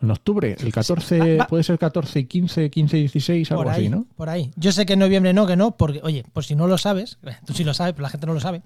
En 0.01 0.11
octubre. 0.11 0.55
El 0.59 0.71
14, 0.71 1.19
Va- 1.19 1.43
va- 1.43 1.47
puede 1.47 1.63
ser 1.63 1.79
14 1.79 2.19
y 2.19 2.25
15, 2.25 2.69
15 2.69 2.97
y 2.97 2.99
16, 3.01 3.51
algo 3.51 3.63
por 3.63 3.73
ahí, 3.73 3.81
así, 3.81 3.89
¿no? 3.89 4.05
Por 4.15 4.29
ahí. 4.29 4.51
Yo 4.55 4.71
sé 4.71 4.85
que 4.85 4.93
en 4.93 4.99
noviembre 4.99 5.33
no, 5.33 5.47
que 5.47 5.55
no, 5.55 5.71
porque, 5.71 5.99
oye, 6.03 6.23
por 6.33 6.45
si 6.45 6.55
no 6.55 6.67
lo 6.67 6.77
sabes, 6.77 7.17
tú 7.45 7.53
sí 7.53 7.63
lo 7.63 7.73
sabes, 7.73 7.93
pero 7.93 8.03
la 8.03 8.09
gente 8.09 8.27
no 8.27 8.33
lo 8.35 8.39
sabe. 8.39 8.61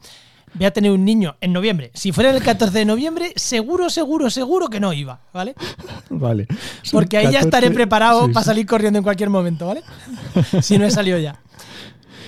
Voy 0.55 0.65
a 0.65 0.71
tener 0.73 0.91
un 0.91 1.03
niño 1.05 1.35
en 1.41 1.53
noviembre. 1.53 1.89
Si 1.95 2.12
fuera 2.12 2.29
el 2.29 2.43
14 2.43 2.77
de 2.79 2.85
noviembre, 2.85 3.31
seguro, 3.38 3.89
seguro, 3.89 4.29
seguro 4.29 4.67
que 4.67 4.79
no 4.81 4.91
iba, 4.93 5.21
¿vale? 5.33 5.55
Vale. 6.09 6.47
Porque 6.91 7.17
ahí 7.17 7.23
ya 7.25 7.39
14, 7.39 7.47
estaré 7.47 7.71
preparado 7.71 8.27
sí, 8.27 8.33
para 8.33 8.43
salir 8.43 8.65
corriendo 8.67 9.00
en 9.00 9.03
cualquier 9.03 9.29
momento, 9.29 9.65
¿vale? 9.67 9.81
si 10.62 10.77
no 10.77 10.85
he 10.85 10.91
salido 10.91 11.17
ya. 11.17 11.39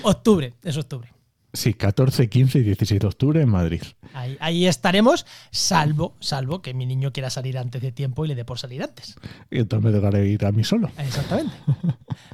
Octubre, 0.01 0.53
es 0.63 0.77
octubre. 0.77 1.09
Sí, 1.55 1.73
14, 1.73 2.29
15 2.29 2.59
y 2.59 2.63
16 2.63 2.99
de 2.99 3.07
octubre 3.07 3.41
en 3.41 3.49
Madrid. 3.49 3.81
Ahí, 4.13 4.37
ahí 4.39 4.67
estaremos, 4.67 5.25
salvo, 5.51 6.13
salvo 6.19 6.61
que 6.61 6.73
mi 6.73 6.85
niño 6.85 7.11
quiera 7.11 7.29
salir 7.29 7.57
antes 7.57 7.81
de 7.81 7.91
tiempo 7.91 8.25
y 8.25 8.27
le 8.27 8.35
dé 8.35 8.45
por 8.45 8.59
salir 8.59 8.83
antes. 8.83 9.15
Y 9.49 9.59
entonces 9.59 9.91
me 9.91 9.97
tocará 9.97 10.19
ir 10.19 10.45
a 10.45 10.51
mí 10.51 10.63
solo. 10.63 10.91
Exactamente. 10.97 11.53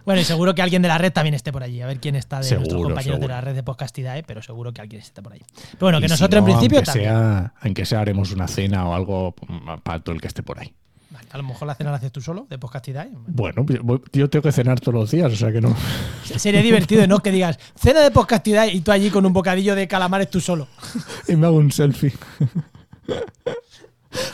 Bueno, 0.06 0.22
y 0.22 0.24
seguro 0.24 0.56
que 0.56 0.62
alguien 0.62 0.82
de 0.82 0.88
la 0.88 0.98
red 0.98 1.14
también 1.14 1.36
esté 1.36 1.52
por 1.52 1.64
allí. 1.64 1.82
A 1.82 1.88
ver 1.88 2.00
quién 2.00 2.16
está 2.16 2.40
de 2.40 2.50
nuestros 2.50 2.70
Seguro, 2.70 2.90
compañeros 2.90 3.20
de 3.20 3.28
la 3.28 3.42
red 3.42 3.56
de 3.56 3.64
Podcastidae, 3.64 4.24
pero 4.24 4.42
seguro 4.42 4.74
que 4.74 4.82
alguien 4.82 5.02
esté 5.02 5.22
por 5.22 5.34
ahí. 5.34 5.42
Pero 5.72 5.78
bueno, 5.80 6.00
que 6.00 6.08
si 6.08 6.14
nosotros 6.14 6.42
no, 6.42 6.48
en 6.48 6.54
principio 6.54 6.80
aunque 6.80 6.92
también. 6.92 7.10
sea, 7.12 7.54
aunque 7.62 7.86
sea 7.86 8.00
haremos 8.02 8.32
una 8.32 8.48
cena 8.48 8.88
o 8.88 8.94
algo 8.94 9.36
para 9.84 10.00
todo 10.00 10.16
el 10.16 10.22
que 10.22 10.28
esté 10.28 10.44
por 10.44 10.60
ahí. 10.60 10.74
Vale, 11.12 11.28
a 11.32 11.38
lo 11.38 11.44
mejor 11.44 11.68
la 11.68 11.76
cena 11.76 11.92
la 11.92 11.98
haces 11.98 12.12
tú 12.12 12.22
solo, 12.22 12.48
de 12.50 12.58
Podcastidae. 12.58 13.12
Bueno, 13.28 13.66
yo- 13.68 14.02
yo 14.14 14.30
tengo 14.30 14.44
que 14.44 14.52
cenar 14.54 14.80
todos 14.80 14.94
los 14.98 15.12
días, 15.12 15.32
o 15.32 15.36
sea 15.36 15.52
que 15.52 15.60
no. 15.60 15.76
Sería 16.24 16.62
divertido, 16.62 17.06
¿no? 17.06 17.20
Que 17.20 17.32
digas, 17.32 17.60
cena 17.76 18.00
de 18.00 18.12
Podcastidae 18.12 18.72
y 18.74 18.80
tú 18.82 18.92
allí 18.92 19.10
con 19.10 19.26
un 19.26 19.34
bocadillo 19.34 19.76
de 19.76 19.88
calamares 19.90 20.30
tú 20.30 20.40
solo. 20.40 20.68
y 21.28 21.36
me 21.36 21.48
hago 21.48 21.58
un 21.58 21.72
selfie. 21.72 22.14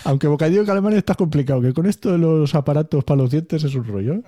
Aunque 0.05 0.27
bocadillo 0.27 0.61
de 0.61 0.65
calamar 0.67 0.93
está 0.93 1.13
complicado, 1.15 1.61
que 1.61 1.73
con 1.73 1.85
esto 1.85 2.11
de 2.11 2.17
los 2.17 2.55
aparatos 2.55 3.03
para 3.03 3.21
los 3.21 3.29
dientes 3.31 3.63
es 3.63 3.75
un 3.75 3.85
rollo. 3.85 4.13
¿eh? 4.15 4.23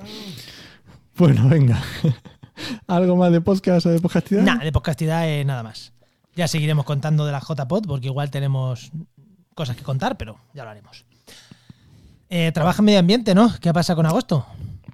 Bueno, 1.17 1.47
venga. 1.49 1.81
¿Algo 2.87 3.15
más 3.15 3.31
de 3.31 3.41
podcast 3.41 3.85
o 3.85 3.89
de 3.89 3.99
podcastidad? 3.99 4.43
Nada, 4.43 4.63
de 4.63 4.71
Podcastidae 4.71 5.45
nada 5.45 5.63
más. 5.63 5.93
Ya 6.35 6.47
seguiremos 6.47 6.85
contando 6.85 7.25
de 7.25 7.31
la 7.31 7.39
JPod 7.41 7.85
porque 7.87 8.07
igual 8.07 8.29
tenemos 8.29 8.91
cosas 9.55 9.75
que 9.75 9.83
contar, 9.83 10.17
pero 10.17 10.37
ya 10.53 10.63
lo 10.65 10.69
haremos. 10.69 11.05
Eh, 12.29 12.51
trabaja 12.53 12.81
en 12.81 12.86
medio 12.86 13.00
ambiente, 13.00 13.33
¿no? 13.36 13.51
¿Qué 13.59 13.74
pasa 13.74 13.95
con 13.95 14.05
agosto? 14.05 14.45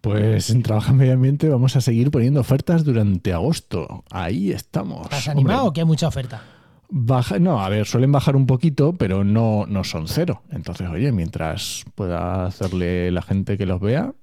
Pues 0.01 0.51
en 0.51 0.61
Trabaja 0.61 0.91
en 0.91 0.97
Medio 0.97 1.13
Ambiente 1.13 1.49
vamos 1.49 1.75
a 1.75 1.81
seguir 1.81 2.11
poniendo 2.11 2.39
ofertas 2.39 2.83
durante 2.83 3.33
agosto. 3.33 4.03
Ahí 4.11 4.51
estamos. 4.51 5.01
¿Estás 5.05 5.27
hombre. 5.29 5.41
animado 5.41 5.65
o 5.65 5.73
que 5.73 5.81
hay 5.81 5.85
mucha 5.85 6.07
oferta? 6.07 6.43
Baja, 6.89 7.39
no, 7.39 7.59
a 7.59 7.69
ver, 7.69 7.87
suelen 7.87 8.11
bajar 8.11 8.35
un 8.35 8.45
poquito, 8.45 8.93
pero 8.93 9.23
no, 9.23 9.65
no 9.67 9.83
son 9.83 10.07
cero. 10.07 10.43
Entonces, 10.51 10.87
oye, 10.89 11.11
mientras 11.11 11.83
pueda 11.95 12.45
hacerle 12.45 13.09
la 13.11 13.21
gente 13.23 13.57
que 13.57 13.65
los 13.65 13.81
vea, 13.81 14.13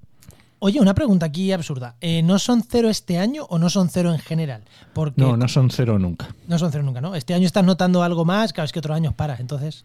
Oye, 0.65 0.79
una 0.81 0.95
pregunta 0.95 1.27
aquí 1.27 1.51
absurda. 1.51 1.97
Eh, 2.01 2.23
¿No 2.23 2.39
son 2.39 2.63
cero 2.63 2.89
este 2.89 3.19
año 3.19 3.47
o 3.49 3.59
no 3.59 3.69
son 3.69 3.89
cero 3.89 4.13
en 4.13 4.21
general? 4.21 4.63
Porque 4.95 5.21
No, 5.21 5.37
no 5.37 5.49
son 5.49 5.71
cero 5.71 5.99
nunca. 5.99 6.29
no 6.47 6.57
son 6.57 6.71
cero 6.71 6.85
nunca, 6.85 7.01
¿no? 7.01 7.17
Este 7.17 7.35
año 7.35 7.47
estás 7.47 7.65
notando 7.65 8.05
algo 8.05 8.25
más, 8.25 8.53
cada 8.53 8.63
vez 8.63 8.71
que 8.73 8.79
otros 8.79 8.95
años 8.97 9.13
paras, 9.13 9.41
entonces. 9.41 9.85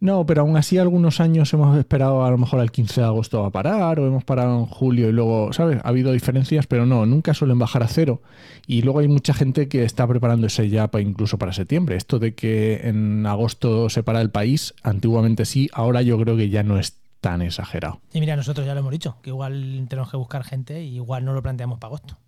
No, 0.00 0.26
pero 0.26 0.42
aún 0.42 0.56
así 0.56 0.78
algunos 0.78 1.20
años 1.20 1.52
hemos 1.54 1.76
esperado 1.78 2.24
a 2.24 2.30
lo 2.30 2.38
mejor 2.38 2.60
al 2.60 2.70
15 2.70 3.00
de 3.00 3.06
agosto 3.06 3.44
a 3.44 3.50
parar 3.50 3.98
o 3.98 4.06
hemos 4.06 4.24
parado 4.24 4.58
en 4.58 4.66
julio 4.66 5.08
y 5.08 5.12
luego, 5.12 5.52
¿sabes? 5.52 5.78
Ha 5.82 5.88
habido 5.88 6.12
diferencias, 6.12 6.66
pero 6.66 6.86
no, 6.86 7.06
nunca 7.06 7.34
suelen 7.34 7.58
bajar 7.58 7.82
a 7.82 7.88
cero. 7.88 8.20
Y 8.66 8.82
luego 8.82 9.00
hay 9.00 9.08
mucha 9.08 9.32
gente 9.32 9.68
que 9.68 9.84
está 9.84 10.06
preparándose 10.06 10.68
ya 10.68 10.88
para, 10.88 11.02
incluso 11.02 11.38
para 11.38 11.52
septiembre. 11.52 11.96
Esto 11.96 12.18
de 12.18 12.34
que 12.34 12.88
en 12.88 13.24
agosto 13.26 13.88
se 13.88 14.02
para 14.02 14.20
el 14.20 14.30
país, 14.30 14.74
antiguamente 14.82 15.44
sí, 15.44 15.70
ahora 15.72 16.02
yo 16.02 16.18
creo 16.18 16.36
que 16.36 16.50
ya 16.50 16.62
no 16.62 16.78
es 16.78 16.98
tan 17.20 17.42
exagerado. 17.42 18.00
Y 18.12 18.20
mira, 18.20 18.36
nosotros 18.36 18.66
ya 18.66 18.74
lo 18.74 18.80
hemos 18.80 18.92
dicho, 18.92 19.16
que 19.22 19.30
igual 19.30 19.86
tenemos 19.88 20.10
que 20.10 20.16
buscar 20.16 20.44
gente 20.44 20.82
y 20.82 20.96
igual 20.96 21.24
no 21.24 21.32
lo 21.32 21.42
planteamos 21.42 21.78
para 21.78 21.88
agosto. 21.88 22.18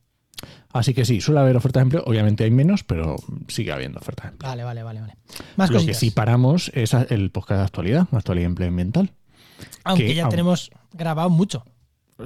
Así 0.73 0.95
que 0.95 1.04
sí, 1.04 1.21
suele 1.21 1.40
haber 1.40 1.57
ofertas 1.57 1.80
de 1.80 1.83
empleo. 1.85 2.04
Obviamente 2.07 2.45
hay 2.45 2.50
menos, 2.50 2.85
pero 2.85 3.16
sigue 3.49 3.73
habiendo 3.73 3.99
ofertas 3.99 4.26
de 4.26 4.30
empleo. 4.33 4.50
Vale, 4.50 4.64
vale, 4.64 4.83
vale, 4.83 5.00
vale. 5.00 5.16
Más 5.57 5.71
Lo 5.71 5.85
que 5.85 5.95
sí 5.95 6.11
paramos 6.11 6.71
es 6.75 6.92
el 6.95 7.30
podcast 7.30 7.59
de 7.61 7.64
actualidad, 7.64 8.07
actualidad 8.12 8.45
y 8.45 8.47
empleo 8.47 8.68
ambiental. 8.68 9.12
Aunque 9.85 10.07
que- 10.07 10.14
ya 10.14 10.25
aun- 10.25 10.30
tenemos 10.30 10.71
grabado 10.92 11.30
mucho. 11.30 11.64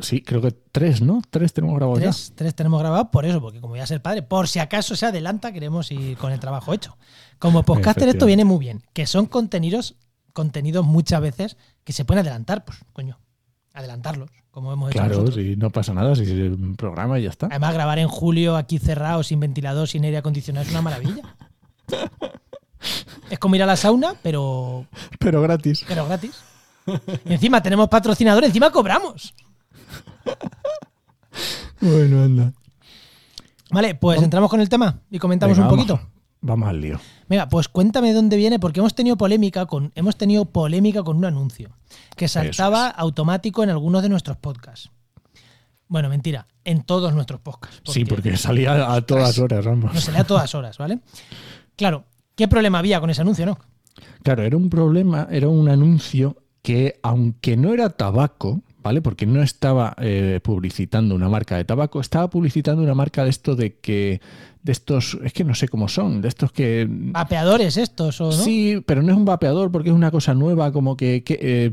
Sí, 0.01 0.23
creo 0.23 0.41
que 0.41 0.53
tres, 0.53 1.03
¿no? 1.03 1.21
Tres 1.31 1.53
tenemos 1.53 1.77
grabados 1.77 2.01
ya. 2.01 2.07
Tres, 2.07 2.33
tres 2.35 2.55
tenemos 2.55 2.81
grabado 2.81 3.11
por 3.11 3.27
eso, 3.27 3.43
porque 3.43 3.61
como 3.61 3.77
ya 3.77 3.85
es 3.85 3.91
el 3.91 4.01
padre, 4.01 4.23
por 4.23 4.49
si 4.49 4.59
acaso 4.59 4.97
se 4.97 5.05
adelanta, 5.05 5.53
queremos 5.53 5.91
ir 5.93 6.17
con 6.17 6.33
el 6.33 6.41
trabajo 6.41 6.73
hecho. 6.73 6.97
Como 7.39 7.63
podcaster 7.63 8.09
esto 8.09 8.25
viene 8.27 8.45
muy 8.47 8.59
bien, 8.59 8.83
que 8.95 9.07
son 9.07 9.27
contenidos, 9.27 9.97
contenidos 10.33 10.87
muchas 10.87 11.21
veces 11.21 11.57
que 11.85 11.93
se 11.93 12.07
pueden 12.07 12.21
adelantar, 12.25 12.65
pues 12.65 12.79
coño, 12.95 13.19
adelantarlos, 13.75 14.31
como 14.51 14.73
hemos 14.73 14.91
hecho 14.91 14.99
Claro, 14.99 15.31
sí, 15.33 15.55
no 15.57 15.71
pasa 15.71 15.95
nada, 15.95 16.15
si 16.15 16.23
es 16.23 16.31
un 16.31 16.77
programa 16.77 17.19
y 17.19 17.25
ya 17.25 17.31
está. 17.31 17.47
Además, 17.47 17.75
grabar 17.75 17.99
en 17.99 18.09
julio 18.09 18.57
aquí 18.57 18.79
cerrado, 18.79 19.23
sin 19.23 19.41
ventilador, 19.41 19.89
sin 19.89 20.05
aire 20.05 20.19
acondicionado, 20.19 20.65
es 20.67 20.73
una 20.73 20.83
maravilla. 20.83 21.23
es 23.31 23.39
como 23.39 23.55
ir 23.55 23.63
a 23.63 23.67
la 23.67 23.77
sauna, 23.77 24.15
pero, 24.23 24.87
Pero 25.19 25.41
gratis. 25.43 25.85
pero 25.87 26.07
gratis. 26.07 26.43
Y 27.25 27.33
encima 27.35 27.63
tenemos 27.63 27.89
patrocinador, 27.89 28.45
encima 28.45 28.71
cobramos. 28.71 29.35
Bueno, 31.81 32.23
anda. 32.23 32.53
Vale, 33.71 33.95
pues 33.95 34.23
entramos 34.23 34.51
con 34.51 34.61
el 34.61 34.69
tema 34.69 35.01
y 35.11 35.19
comentamos 35.19 35.57
Venga, 35.57 35.69
un 35.71 35.75
poquito. 35.77 35.95
Vamos, 35.97 36.11
vamos 36.43 36.69
al 36.69 36.81
lío. 36.81 37.01
Venga, 37.33 37.49
pues 37.49 37.67
cuéntame 37.67 38.09
de 38.09 38.13
dónde 38.13 38.37
viene, 38.37 38.59
porque 38.59 38.81
hemos 38.81 38.95
tenido 38.95 39.17
polémica 39.17 39.65
con, 39.65 39.91
hemos 39.95 40.17
tenido 40.17 40.45
polémica 40.45 41.03
con 41.03 41.17
un 41.17 41.25
anuncio 41.25 41.71
que 42.15 42.29
saltaba 42.29 42.89
automático 42.89 43.65
en 43.65 43.71
algunos 43.71 44.03
de 44.03 44.11
nuestros 44.11 44.37
podcasts. 44.37 44.91
Bueno, 45.89 46.11
mentira, 46.11 46.47
en 46.63 46.83
todos 46.83 47.15
nuestros 47.15 47.41
podcasts. 47.41 47.81
Sí, 47.91 48.05
porque 48.05 48.37
salía 48.37 48.93
a 48.93 49.01
todas 49.07 49.39
horas, 49.39 49.65
vamos. 49.65 49.95
No 49.95 50.13
lee 50.13 50.19
a 50.19 50.25
todas 50.25 50.55
horas, 50.55 50.77
¿vale? 50.77 50.99
Claro, 51.75 52.05
¿qué 52.35 52.49
problema 52.49 52.81
había 52.81 53.01
con 53.01 53.09
ese 53.09 53.23
anuncio, 53.23 53.47
no? 53.47 53.59
Claro, 54.23 54.43
era 54.43 54.59
un 54.59 54.69
problema, 54.69 55.27
era 55.31 55.49
un 55.49 55.71
anuncio 55.71 56.37
que, 56.61 57.01
aunque 57.03 57.57
no 57.57 57.73
era 57.73 57.89
tabaco, 57.89 58.61
¿vale? 58.83 59.01
Porque 59.03 59.27
no 59.27 59.43
estaba 59.43 59.95
eh, 59.99 60.41
publicitando 60.43 61.15
una 61.15 61.29
marca 61.29 61.57
de 61.57 61.65
tabaco, 61.65 62.01
estaba 62.01 62.29
publicitando 62.29 62.83
una 62.83 62.95
marca 62.95 63.25
de 63.25 63.31
esto 63.31 63.57
de 63.57 63.79
que. 63.79 64.21
De 64.63 64.71
estos, 64.71 65.19
es 65.25 65.33
que 65.33 65.43
no 65.43 65.57
sé 65.57 65.67
cómo 65.67 65.89
son, 65.89 66.23
de 66.23 66.29
estos 66.29 66.53
que. 66.53 66.87
Vapeadores 66.89 67.77
estos, 67.77 68.21
¿o 68.21 68.27
no? 68.27 68.33
Sí, 68.33 68.81
pero 68.87 69.03
no 69.03 69.11
es 69.11 69.17
un 69.17 69.25
vapeador 69.25 69.73
porque 69.73 69.89
es 69.89 69.95
una 69.95 70.13
cosa 70.13 70.35
nueva, 70.35 70.71
como 70.71 70.97
que, 70.97 71.25
que, 71.25 71.39
eh, 71.41 71.73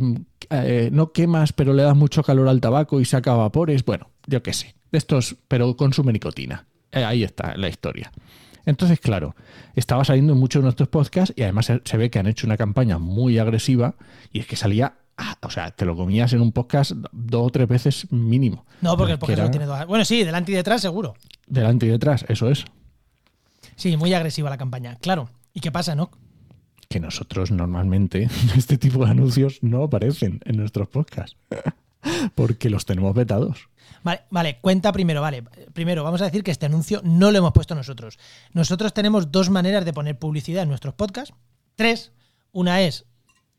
eh, 0.49 0.89
no 0.91 1.11
quemas, 1.11 1.53
pero 1.53 1.73
le 1.73 1.83
das 1.83 1.95
mucho 1.95 2.23
calor 2.23 2.47
al 2.47 2.61
tabaco 2.61 2.99
y 2.99 3.05
saca 3.05 3.33
vapores. 3.35 3.85
Bueno, 3.85 4.09
yo 4.25 4.41
qué 4.41 4.53
sé. 4.53 4.75
De 4.91 4.97
estos, 4.97 5.35
pero 5.47 5.75
consume 5.75 6.13
nicotina. 6.13 6.65
Ahí 6.91 7.23
está 7.23 7.55
la 7.55 7.69
historia. 7.69 8.11
Entonces, 8.65 8.99
claro, 8.99 9.35
estaba 9.75 10.05
saliendo 10.05 10.33
en 10.33 10.39
muchos 10.39 10.61
de 10.61 10.65
nuestros 10.65 10.89
podcasts 10.89 11.33
y 11.35 11.43
además 11.43 11.71
se 11.83 11.97
ve 11.97 12.09
que 12.09 12.19
han 12.19 12.27
hecho 12.27 12.45
una 12.45 12.57
campaña 12.57 12.99
muy 12.99 13.39
agresiva 13.39 13.95
y 14.31 14.39
es 14.39 14.47
que 14.47 14.55
salía, 14.55 14.93
ah, 15.19 15.37
o 15.43 15.49
sea, 15.49 15.71
te 15.71 15.85
lo 15.85 15.95
comías 15.95 16.33
en 16.33 16.41
un 16.41 16.51
podcast 16.51 16.91
dos 17.11 17.47
o 17.47 17.49
tres 17.49 17.67
veces 17.67 18.11
mínimo. 18.11 18.65
No, 18.81 18.97
porque 18.97 19.13
el 19.13 19.19
podcast 19.19 19.37
era 19.37 19.45
no 19.45 19.51
tiene 19.51 19.65
dos. 19.65 19.85
Bueno, 19.85 20.05
sí, 20.05 20.23
delante 20.23 20.51
y 20.51 20.55
detrás, 20.55 20.81
seguro. 20.81 21.15
Delante 21.45 21.85
y 21.85 21.89
detrás, 21.89 22.25
eso 22.29 22.49
es. 22.49 22.65
Sí, 23.75 23.95
muy 23.97 24.13
agresiva 24.13 24.49
la 24.49 24.57
campaña. 24.57 24.97
Claro. 25.01 25.29
¿Y 25.53 25.59
qué 25.59 25.71
pasa, 25.71 25.95
no? 25.95 26.11
Que 26.87 26.99
nosotros 26.99 27.51
normalmente 27.51 28.29
este 28.57 28.77
tipo 28.77 29.05
de 29.05 29.11
anuncios 29.11 29.59
no 29.61 29.83
aparecen 29.83 30.39
en 30.45 30.57
nuestros 30.57 30.87
podcasts 30.87 31.37
porque 32.35 32.69
los 32.69 32.85
tenemos 32.85 33.13
vetados. 33.13 33.69
Vale, 34.03 34.21
vale, 34.29 34.59
cuenta 34.61 34.91
primero, 34.93 35.21
vale. 35.21 35.43
Primero, 35.73 36.03
vamos 36.03 36.21
a 36.21 36.25
decir 36.25 36.43
que 36.43 36.51
este 36.51 36.65
anuncio 36.65 37.01
no 37.03 37.31
lo 37.31 37.39
hemos 37.39 37.51
puesto 37.51 37.75
nosotros. 37.75 38.17
Nosotros 38.53 38.93
tenemos 38.93 39.31
dos 39.31 39.49
maneras 39.49 39.83
de 39.83 39.93
poner 39.93 40.17
publicidad 40.17 40.63
en 40.63 40.69
nuestros 40.69 40.93
podcasts. 40.93 41.35
Tres. 41.75 42.13
Una 42.51 42.81
es 42.81 43.05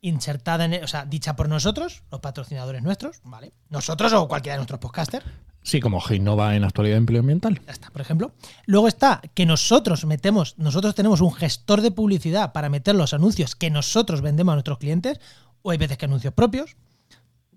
insertada 0.01 0.65
en, 0.65 0.83
o 0.83 0.87
sea, 0.87 1.05
dicha 1.05 1.35
por 1.35 1.47
nosotros, 1.47 2.03
los 2.11 2.19
patrocinadores 2.19 2.81
nuestros, 2.81 3.21
¿vale? 3.23 3.53
Nosotros 3.69 4.11
o 4.13 4.27
cualquiera 4.27 4.55
de 4.55 4.59
nuestros 4.59 4.79
podcasters. 4.79 5.25
Sí, 5.63 5.79
como 5.79 6.01
Genova 6.01 6.55
en 6.55 6.63
actualidad 6.63 6.95
de 6.95 6.99
empleo 6.99 7.19
ambiental. 7.19 7.61
Ya 7.65 7.71
está, 7.71 7.91
por 7.91 8.01
ejemplo. 8.01 8.31
Luego 8.65 8.87
está 8.87 9.21
que 9.35 9.45
nosotros 9.45 10.05
metemos, 10.05 10.57
nosotros 10.57 10.95
tenemos 10.95 11.21
un 11.21 11.31
gestor 11.31 11.81
de 11.81 11.91
publicidad 11.91 12.51
para 12.51 12.69
meter 12.69 12.95
los 12.95 13.13
anuncios 13.13 13.55
que 13.55 13.69
nosotros 13.69 14.21
vendemos 14.21 14.53
a 14.53 14.55
nuestros 14.55 14.79
clientes, 14.79 15.19
o 15.61 15.69
hay 15.69 15.77
veces 15.77 15.97
que 15.99 16.05
anuncios 16.05 16.33
propios. 16.33 16.75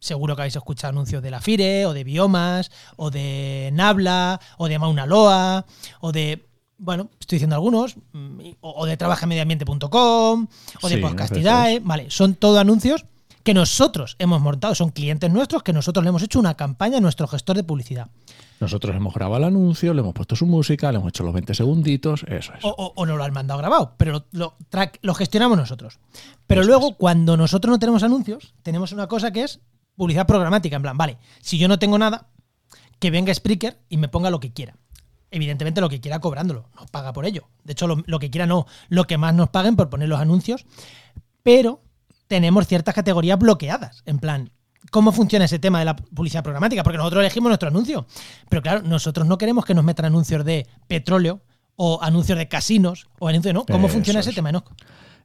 Seguro 0.01 0.37
que 0.37 0.43
habéis 0.43 0.57
escuchado 0.57 0.91
anuncios 0.91 1.23
de 1.23 1.31
la 1.31 1.41
FIRE, 1.41 1.87
o 1.87 1.95
de 1.95 2.05
Biomas, 2.05 2.71
o 2.97 3.11
de 3.11 3.71
Nabla, 3.73 4.39
o 4.59 4.69
de 4.69 4.79
Mauna 4.79 5.07
Loa, 5.07 5.65
o 6.01 6.13
de. 6.13 6.47
Bueno, 6.85 7.09
estoy 7.19 7.37
diciendo 7.37 7.57
algunos, 7.57 7.97
mm, 8.13 8.41
o 8.61 8.85
de 8.87 8.97
trabajamediambiente.com, 8.97 10.47
o 10.83 10.89
de 10.89 10.95
Sí, 10.97 11.01
Podcastidae. 11.01 11.81
Vale, 11.81 12.11
son 12.11 12.35
todo 12.35 12.59
anuncios 12.59 13.07
que 13.43 13.55
nosotros 13.55 14.17
hemos 14.19 14.41
montado, 14.41 14.75
son 14.75 14.91
clientes 14.91 15.31
nuestros 15.31 15.63
que 15.63 15.73
nosotros 15.73 16.03
le 16.05 16.09
hemos 16.11 16.23
hecho 16.23 16.39
una 16.39 16.55
campaña 16.55 16.99
a 16.99 17.01
nuestro 17.01 17.27
gestor 17.27 17.57
de 17.57 17.65
publicidad. 17.65 18.09
Nosotros 18.61 18.95
hemos 18.97 19.13
grabado 19.15 19.39
el 19.39 19.45
anuncio, 19.45 19.93
le 19.93 20.01
hemos 20.01 20.15
puesto 20.15 20.35
su 20.37 20.47
música, 20.47 20.91
le 20.93 20.99
hemos 20.99 21.09
hecho 21.11 21.25
los 21.25 21.35
20 21.35 21.55
segunditos, 21.55 22.25
eso 22.29 22.53
es. 22.55 22.65
O, 22.65 22.69
o- 22.71 22.93
o 22.97 23.07
nos 23.07 23.17
lo 23.19 23.25
han 23.25 23.33
mandado 23.33 23.59
grabado, 23.59 23.95
pero 23.99 24.13
lo, 24.13 24.27
lo 24.33 24.57
track- 24.71 24.99
lo 25.03 25.15
gestionamos 25.15 25.59
nosotros. 25.59 25.99
Pero 26.47 26.63
Eso 26.63 26.69
luego, 26.69 26.89
es. 26.91 26.95
cuando 26.97 27.37
nosotros 27.37 27.71
no 27.71 27.79
tenemos 27.79 28.03
anuncios, 28.03 28.55
tenemos 28.63 28.93
una 28.93 29.07
cosa 29.09 29.31
que 29.31 29.43
es 29.43 29.61
publicidad 29.97 30.27
programática. 30.27 30.77
En 30.77 30.83
plan, 30.83 30.97
vale, 30.97 31.19
si 31.41 31.59
yo 31.59 31.69
no 31.69 31.79
tengo 31.79 31.99
nada, 31.99 32.29
que 32.99 33.11
venga 33.11 33.35
Spreaker 33.35 33.79
y 33.91 33.97
me 33.99 34.09
ponga 34.09 34.31
lo 34.31 34.41
que 34.41 34.53
quiera. 34.53 34.77
Evidentemente 35.35 35.81
lo 35.81 35.89
que 35.89 36.01
quiera 36.01 36.21
cobrándolo, 36.21 36.69
nos 36.77 36.89
paga 36.93 37.13
por 37.13 37.27
ello. 37.27 37.49
De 37.65 37.73
hecho, 37.73 37.89
lo, 37.89 38.05
lo 38.07 38.21
que 38.21 38.31
quiera 38.31 38.47
no, 38.47 38.67
lo 38.89 39.09
que 39.09 39.19
más 39.19 39.35
nos 39.35 39.49
paguen 39.49 39.75
por 39.75 39.91
poner 39.91 40.09
los 40.09 40.21
anuncios. 40.21 40.65
Pero 41.43 41.83
tenemos 42.29 42.69
ciertas 42.69 42.95
categorías 42.95 43.37
bloqueadas. 43.37 44.05
En 44.07 44.21
plan, 44.21 44.53
¿cómo 44.93 45.11
funciona 45.11 45.47
ese 45.47 45.59
tema 45.59 45.81
de 45.81 45.87
la 45.87 45.97
publicidad 45.97 46.45
programática? 46.45 46.85
Porque 46.85 46.99
nosotros 46.99 47.21
elegimos 47.21 47.51
nuestro 47.51 47.69
anuncio. 47.69 48.07
Pero 48.49 48.63
claro, 48.63 48.83
nosotros 48.83 49.27
no 49.27 49.37
queremos 49.37 49.65
que 49.65 49.75
nos 49.75 49.85
metan 49.85 50.07
anuncios 50.07 50.45
de 50.45 50.69
petróleo 50.87 51.41
o 51.75 52.01
anuncios 52.01 52.39
de 52.39 52.47
casinos 52.47 53.09
o 53.19 53.27
anuncios, 53.27 53.53
¿no? 53.55 53.65
¿Cómo 53.65 53.89
Eso 53.89 53.95
funciona 53.95 54.21
ese 54.21 54.31
es. 54.31 54.37
tema, 54.37 54.51
Enoch? 54.51 54.71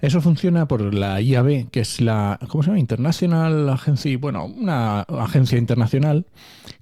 Eso 0.01 0.22
funciona 0.22 0.68
por 0.68 0.92
la 0.92 1.22
IAB, 1.22 1.70
que 1.70 1.82
es 1.82 2.01
la, 2.01 2.39
¿cómo 2.48 2.63
se 2.63 2.70
llama? 2.70 2.80
International 2.80 3.70
Agency, 3.70 4.16
bueno, 4.16 4.46
una 4.46 5.01
agencia 5.01 5.60
internacional 5.60 6.25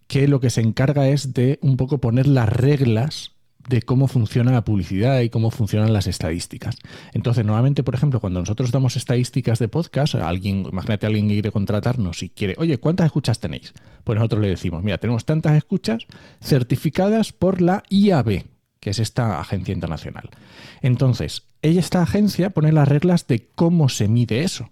que 0.08 0.28
lo 0.28 0.40
que 0.40 0.50
se 0.50 0.62
encarga 0.62 1.10
es 1.10 1.34
de 1.34 1.60
un 1.62 1.78
poco 1.78 2.00
poner 2.00 2.28
las 2.28 2.50
reglas 2.50 3.32
de 3.68 3.82
cómo 3.82 4.08
funciona 4.08 4.52
la 4.52 4.64
publicidad 4.64 5.20
y 5.20 5.30
cómo 5.30 5.52
funcionan 5.52 5.92
las 5.92 6.08
estadísticas. 6.08 6.78
Entonces, 7.14 7.46
normalmente, 7.46 7.84
por 7.84 7.96
ejemplo, 7.96 8.20
cuando 8.20 8.40
nosotros 8.40 8.72
damos 8.72 8.96
estadísticas 8.96 9.60
de 9.60 9.68
podcast, 9.68 10.16
alguien, 10.16 10.66
imagínate 10.72 11.06
a 11.06 11.08
alguien 11.08 11.28
que 11.28 11.36
quiere 11.36 11.52
contratarnos 11.52 12.24
y 12.24 12.30
quiere, 12.30 12.56
oye, 12.58 12.78
¿cuántas 12.78 13.08
escuchas 13.08 13.40
tenéis? 13.40 13.74
Pues 14.04 14.18
nosotros 14.18 14.42
le 14.42 14.50
decimos, 14.50 14.84
mira, 14.84 14.98
tenemos 14.98 15.26
tantas 15.26 15.58
escuchas 15.58 16.06
certificadas 16.42 17.34
por 17.34 17.62
la 17.62 17.84
IAB, 17.90 18.46
que 18.80 18.90
es 18.90 19.00
esta 19.00 19.42
agencia 19.42 19.74
internacional. 19.74 20.30
Entonces, 20.82 21.44
ella, 21.62 21.82
esta 21.82 22.02
agencia, 22.02 22.52
pone 22.52 22.72
las 22.72 22.88
reglas 22.88 23.28
de 23.28 23.48
cómo 23.54 23.90
se 23.90 24.08
mide 24.08 24.44
eso. 24.44 24.70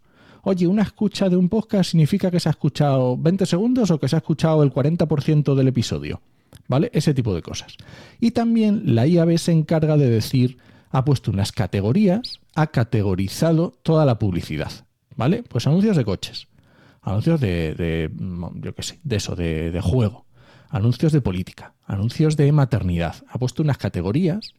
Oye, 0.48 0.68
una 0.68 0.84
escucha 0.84 1.28
de 1.28 1.36
un 1.36 1.50
podcast 1.50 1.90
significa 1.90 2.30
que 2.30 2.40
se 2.40 2.48
ha 2.48 2.52
escuchado 2.52 3.18
20 3.18 3.48
segundos 3.48 3.90
o 3.90 4.00
que 4.00 4.08
se 4.08 4.16
ha 4.16 4.20
escuchado 4.20 4.62
el 4.62 4.72
40% 4.72 5.56
del 5.56 5.68
episodio. 5.68 6.22
¿Vale? 6.68 6.92
Ese 6.94 7.16
tipo 7.16 7.34
de 7.34 7.42
cosas. 7.42 7.78
Y 8.20 8.30
también 8.30 8.96
la 8.96 9.08
IAB 9.08 9.40
se 9.40 9.52
encarga 9.52 9.98
de 9.98 10.08
decir, 10.08 10.58
ha 10.92 11.04
puesto 11.04 11.32
unas 11.32 11.52
categorías, 11.52 12.40
ha 12.54 12.68
categorizado 12.68 13.74
toda 13.82 14.06
la 14.06 14.20
publicidad. 14.20 14.72
¿Vale? 15.16 15.42
Pues 15.42 15.66
anuncios 15.66 15.98
de 15.98 16.06
coches, 16.06 16.48
anuncios 17.02 17.42
de, 17.42 17.74
de, 17.74 18.12
mm, 18.14 18.62
yo 18.62 18.76
qué 18.76 18.84
sé, 18.84 19.00
de 19.04 19.16
eso, 19.16 19.36
de, 19.36 19.72
de 19.72 19.82
juego, 19.82 20.28
anuncios 20.70 21.12
de 21.12 21.22
política, 21.22 21.74
anuncios 21.88 22.38
de 22.38 22.52
maternidad. 22.52 23.16
Ha 23.30 23.40
puesto 23.40 23.64
unas 23.64 23.80
categorías 23.80 24.54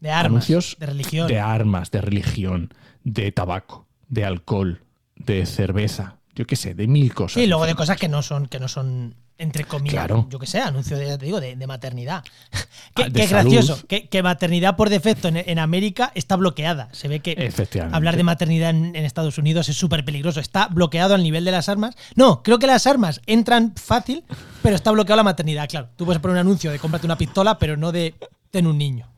De 0.00 0.10
armas, 0.10 0.26
anuncios 0.26 0.76
de 0.78 0.86
religión. 0.86 1.28
de 1.28 1.40
armas, 1.40 1.90
de 1.90 2.02
religión, 2.02 2.74
de 3.04 3.32
tabaco, 3.32 3.86
de 4.08 4.24
alcohol, 4.26 4.83
de 5.26 5.46
cerveza, 5.46 6.16
yo 6.34 6.46
qué 6.46 6.56
sé, 6.56 6.74
de 6.74 6.86
mil 6.86 7.12
cosas. 7.14 7.40
Sí, 7.40 7.46
luego 7.46 7.66
de 7.66 7.74
cosas 7.74 7.96
que 7.96 8.08
no 8.08 8.22
son, 8.22 8.46
que 8.46 8.58
no 8.60 8.68
son 8.68 9.14
entre 9.36 9.64
comillas, 9.64 9.94
Claro. 10.06 10.28
yo 10.30 10.38
que 10.38 10.46
sé, 10.46 10.60
anuncio 10.60 10.96
de, 10.96 11.18
te 11.18 11.24
digo, 11.26 11.40
de, 11.40 11.56
de 11.56 11.66
maternidad. 11.66 12.22
Ah, 12.96 13.08
que 13.12 13.22
es 13.24 13.30
salud. 13.30 13.50
gracioso, 13.52 13.84
que, 13.88 14.08
que 14.08 14.22
maternidad 14.22 14.76
por 14.76 14.88
defecto 14.88 15.26
en, 15.26 15.36
en 15.36 15.58
América 15.58 16.12
está 16.14 16.36
bloqueada. 16.36 16.88
Se 16.92 17.08
ve 17.08 17.18
que 17.18 17.52
hablar 17.90 18.16
de 18.16 18.22
maternidad 18.22 18.70
en, 18.70 18.94
en 18.94 19.04
Estados 19.04 19.36
Unidos 19.36 19.68
es 19.68 19.76
súper 19.76 20.04
peligroso. 20.04 20.38
Está 20.38 20.68
bloqueado 20.68 21.16
al 21.16 21.24
nivel 21.24 21.44
de 21.44 21.50
las 21.50 21.68
armas. 21.68 21.96
No, 22.14 22.44
creo 22.44 22.60
que 22.60 22.68
las 22.68 22.86
armas 22.86 23.20
entran 23.26 23.74
fácil, 23.74 24.22
pero 24.62 24.76
está 24.76 24.92
bloqueado 24.92 25.16
la 25.16 25.24
maternidad, 25.24 25.68
claro. 25.68 25.88
Tú 25.96 26.04
puedes 26.04 26.22
poner 26.22 26.34
un 26.36 26.40
anuncio 26.42 26.70
de 26.70 26.78
cómprate 26.78 27.04
una 27.04 27.18
pistola, 27.18 27.58
pero 27.58 27.76
no 27.76 27.90
de 27.90 28.14
ten 28.52 28.68
un 28.68 28.78
niño. 28.78 29.08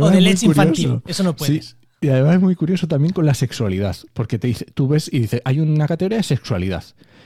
O 0.00 0.10
de 0.10 0.20
leche 0.20 0.46
infantil. 0.46 1.00
Eso 1.06 1.22
no 1.22 1.36
puedes. 1.36 1.64
Sí, 1.66 1.74
y 2.04 2.08
además 2.10 2.36
es 2.36 2.40
muy 2.40 2.54
curioso 2.54 2.86
también 2.88 3.12
con 3.12 3.26
la 3.26 3.34
sexualidad, 3.34 3.96
porque 4.12 4.38
te 4.38 4.46
dice, 4.48 4.66
tú 4.74 4.88
ves 4.88 5.08
y 5.12 5.20
dice, 5.20 5.42
hay 5.44 5.60
una 5.60 5.86
categoría 5.86 6.18
de 6.18 6.24
sexualidad. 6.24 6.84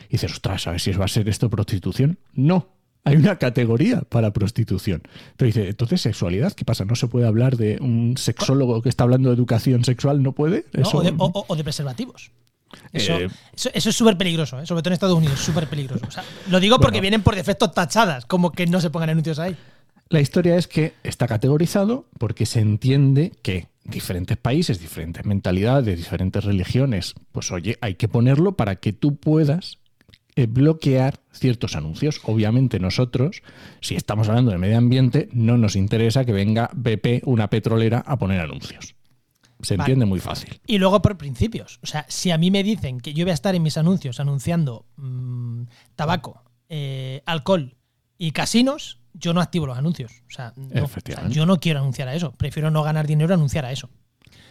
Y 0.08 0.12
dices, 0.12 0.32
ostras, 0.32 0.66
a 0.66 0.70
ver 0.72 0.80
si 0.80 0.90
va 0.92 1.04
a 1.04 1.08
ser 1.08 1.28
esto 1.28 1.50
prostitución. 1.50 2.18
No, 2.32 2.68
hay 3.04 3.16
una 3.16 3.36
categoría 3.36 4.00
para 4.02 4.32
prostitución. 4.32 5.02
Te 5.36 5.44
dice, 5.46 5.68
entonces 5.68 6.00
sexualidad, 6.00 6.52
¿qué 6.52 6.64
pasa? 6.64 6.84
¿No 6.84 6.94
se 6.94 7.08
puede 7.08 7.26
hablar 7.26 7.56
de 7.56 7.78
un 7.80 8.16
sexólogo 8.16 8.80
que 8.82 8.88
está 8.88 9.04
hablando 9.04 9.28
de 9.30 9.34
educación 9.36 9.84
sexual? 9.84 10.22
¿No 10.22 10.32
puede? 10.32 10.64
O, 10.92 11.02
de, 11.02 11.14
o- 11.18 11.44
o 11.48 11.56
de 11.56 11.64
preservativos. 11.64 12.30
Eso, 12.92 13.14
Eh, 13.18 13.28
eso, 13.56 13.70
eso 13.72 13.88
es 13.90 13.96
súper 13.96 14.18
peligroso, 14.18 14.60
¿eh? 14.60 14.66
sobre 14.66 14.82
todo 14.82 14.90
en 14.90 14.94
Estados 14.94 15.16
Unidos, 15.16 15.38
súper 15.40 15.66
peligroso. 15.68 16.04
O 16.06 16.10
sea, 16.10 16.22
lo 16.50 16.60
digo 16.60 16.76
porque 16.76 16.92
Bueno. 16.98 17.02
vienen 17.02 17.22
por 17.22 17.34
defecto 17.34 17.70
tachadas, 17.70 18.26
como 18.26 18.52
que 18.52 18.66
no 18.66 18.80
se 18.80 18.90
pongan 18.90 19.08
anuncios 19.10 19.38
ahí. 19.38 19.56
La 20.10 20.20
historia 20.20 20.56
es 20.56 20.66
que 20.68 20.94
está 21.02 21.26
categorizado 21.26 22.06
porque 22.18 22.46
se 22.46 22.60
entiende 22.60 23.32
que 23.42 23.68
diferentes 23.88 24.36
países, 24.36 24.80
diferentes 24.80 25.24
mentalidades, 25.24 25.96
diferentes 25.96 26.44
religiones, 26.44 27.14
pues 27.32 27.50
oye, 27.50 27.78
hay 27.80 27.94
que 27.94 28.08
ponerlo 28.08 28.52
para 28.56 28.76
que 28.76 28.92
tú 28.92 29.16
puedas 29.16 29.78
eh, 30.36 30.46
bloquear 30.46 31.20
ciertos 31.32 31.74
anuncios. 31.74 32.20
Obviamente 32.24 32.78
nosotros, 32.78 33.42
si 33.80 33.96
estamos 33.96 34.28
hablando 34.28 34.52
de 34.52 34.58
medio 34.58 34.78
ambiente, 34.78 35.28
no 35.32 35.56
nos 35.56 35.74
interesa 35.74 36.24
que 36.24 36.32
venga 36.32 36.70
BP, 36.74 37.22
una 37.24 37.50
petrolera, 37.50 38.04
a 38.06 38.18
poner 38.18 38.40
anuncios. 38.40 38.94
Se 39.62 39.76
Vale. 39.76 39.86
entiende 39.86 40.06
muy 40.06 40.20
fácil. 40.20 40.60
Y 40.66 40.78
luego 40.78 41.02
por 41.02 41.18
principios. 41.18 41.80
O 41.82 41.86
sea, 41.86 42.06
si 42.08 42.30
a 42.30 42.38
mí 42.38 42.52
me 42.52 42.62
dicen 42.62 43.00
que 43.00 43.14
yo 43.14 43.24
voy 43.24 43.32
a 43.32 43.34
estar 43.34 43.56
en 43.56 43.62
mis 43.62 43.76
anuncios 43.76 44.20
anunciando 44.20 44.86
mm, 44.96 45.62
tabaco, 45.96 46.44
eh, 46.68 47.22
alcohol 47.26 47.74
y 48.16 48.30
casinos, 48.30 48.97
yo 49.14 49.32
no 49.32 49.40
activo 49.40 49.66
los 49.66 49.78
anuncios. 49.78 50.22
O 50.26 50.30
sea, 50.30 50.52
no. 50.56 50.66
O 50.66 50.70
sea, 50.70 50.84
Efectivamente. 50.84 51.34
yo 51.34 51.46
no 51.46 51.60
quiero 51.60 51.80
anunciar 51.80 52.08
a 52.08 52.14
eso. 52.14 52.32
Prefiero 52.32 52.70
no 52.70 52.82
ganar 52.82 53.06
dinero 53.06 53.32
a 53.32 53.36
anunciar 53.36 53.64
a 53.64 53.72
eso. 53.72 53.90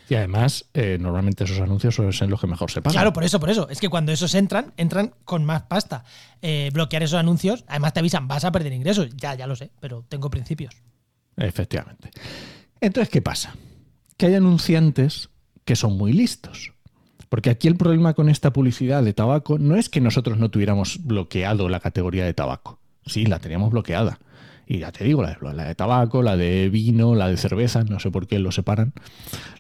Y 0.10 0.16
además, 0.16 0.66
eh, 0.74 0.98
normalmente 1.00 1.44
esos 1.44 1.60
anuncios 1.60 1.96
suelen 1.96 2.14
ser 2.14 2.30
los 2.30 2.40
que 2.40 2.48
mejor 2.48 2.72
se 2.72 2.82
pagan. 2.82 2.94
Claro, 2.94 3.14
por 3.14 3.24
eso, 3.26 3.40
por 3.40 3.50
eso. 3.50 3.68
Es 3.70 3.80
que 3.80 3.90
cuando 3.90 4.12
esos 4.12 4.36
entran, 4.36 4.74
entran 4.78 5.14
con 5.26 5.44
más 5.44 5.64
pasta. 5.64 6.06
Eh, 6.42 6.70
bloquear 6.74 7.04
esos 7.04 7.20
anuncios, 7.20 7.66
además 7.68 7.94
te 7.94 8.00
avisan, 8.00 8.28
vas 8.28 8.46
a 8.46 8.52
perder 8.52 8.72
ingresos. 8.72 9.10
Ya, 9.18 9.36
ya 9.36 9.48
lo 9.48 9.56
sé, 9.56 9.72
pero 9.82 10.06
tengo 10.08 10.30
principios. 10.30 10.76
Efectivamente. 11.36 12.10
Entonces, 12.80 13.10
¿qué 13.10 13.22
pasa? 13.22 13.56
Que 14.16 14.28
hay 14.28 14.36
anunciantes 14.36 15.30
que 15.66 15.76
son 15.76 15.98
muy 15.98 16.14
listos. 16.14 16.72
Porque 17.30 17.50
aquí 17.50 17.68
el 17.68 17.76
problema 17.76 18.14
con 18.14 18.30
esta 18.30 18.54
publicidad 18.54 19.04
de 19.04 19.14
tabaco 19.14 19.60
no 19.60 19.76
es 19.76 19.90
que 19.90 20.00
nosotros 20.00 20.38
no 20.38 20.50
tuviéramos 20.50 21.06
bloqueado 21.06 21.68
la 21.68 21.82
categoría 21.82 22.24
de 22.24 22.34
tabaco. 22.34 22.80
Sí, 23.06 23.26
la 23.26 23.40
teníamos 23.40 23.72
bloqueada. 23.72 24.20
Y 24.70 24.80
ya 24.80 24.92
te 24.92 25.06
digo, 25.06 25.22
la 25.22 25.30
de, 25.30 25.54
la 25.54 25.64
de 25.64 25.76
tabaco, 25.76 26.22
la 26.22 26.36
de 26.36 26.70
vino, 26.70 27.15
la 27.15 27.30
de 27.30 27.38
cerveza, 27.38 27.84
no 27.84 28.00
sé 28.02 28.12
por 28.12 28.28
qué 28.28 28.38
lo 28.38 28.52
separan. 28.52 28.94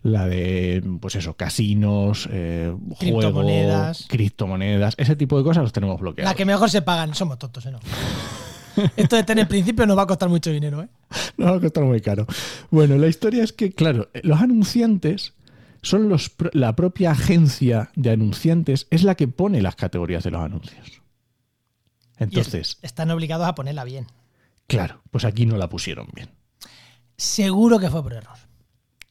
La 0.03 0.27
de, 0.27 0.83
pues 0.99 1.15
eso, 1.15 1.35
casinos, 1.35 2.27
eh, 2.31 2.73
juego, 2.89 3.19
Criptomonedas. 3.19 4.05
criptomonedas, 4.09 4.95
ese 4.97 5.15
tipo 5.15 5.37
de 5.37 5.45
cosas 5.45 5.63
los 5.63 5.71
tenemos 5.71 5.99
bloqueados. 6.01 6.29
La 6.29 6.35
que 6.35 6.43
mejor 6.45 6.69
se 6.69 6.81
pagan, 6.81 7.15
somos 7.15 7.39
tontos, 7.39 7.65
¿eh? 7.65 7.71
No. 7.71 7.79
Esto 8.97 9.15
de 9.15 9.23
tener 9.23 9.47
principios 9.47 9.87
nos 9.87 9.97
va 9.97 10.03
a 10.03 10.07
costar 10.07 10.27
mucho 10.29 10.51
dinero, 10.51 10.81
¿eh? 10.83 10.89
No 11.37 11.45
va 11.45 11.55
a 11.57 11.59
costar 11.61 11.85
muy 11.85 12.01
caro. 12.01 12.27
Bueno, 12.69 12.97
la 12.97 13.07
historia 13.07 13.43
es 13.43 13.53
que, 13.53 13.71
claro, 13.71 14.09
los 14.23 14.41
anunciantes 14.41 15.33
son 15.81 16.09
los, 16.09 16.31
la 16.51 16.75
propia 16.75 17.11
agencia 17.11 17.91
de 17.95 18.11
anunciantes, 18.11 18.87
es 18.89 19.03
la 19.03 19.15
que 19.15 19.27
pone 19.29 19.61
las 19.61 19.75
categorías 19.75 20.23
de 20.25 20.31
los 20.31 20.41
anuncios. 20.41 21.01
Y 22.19 22.23
Entonces, 22.23 22.77
están 22.81 23.09
obligados 23.09 23.47
a 23.47 23.55
ponerla 23.55 23.83
bien. 23.85 24.07
Claro, 24.67 25.01
pues 25.11 25.25
aquí 25.25 25.45
no 25.45 25.57
la 25.57 25.69
pusieron 25.69 26.07
bien. 26.13 26.29
Seguro 27.17 27.79
que 27.79 27.89
fue 27.89 28.03
por 28.03 28.13
error. 28.13 28.37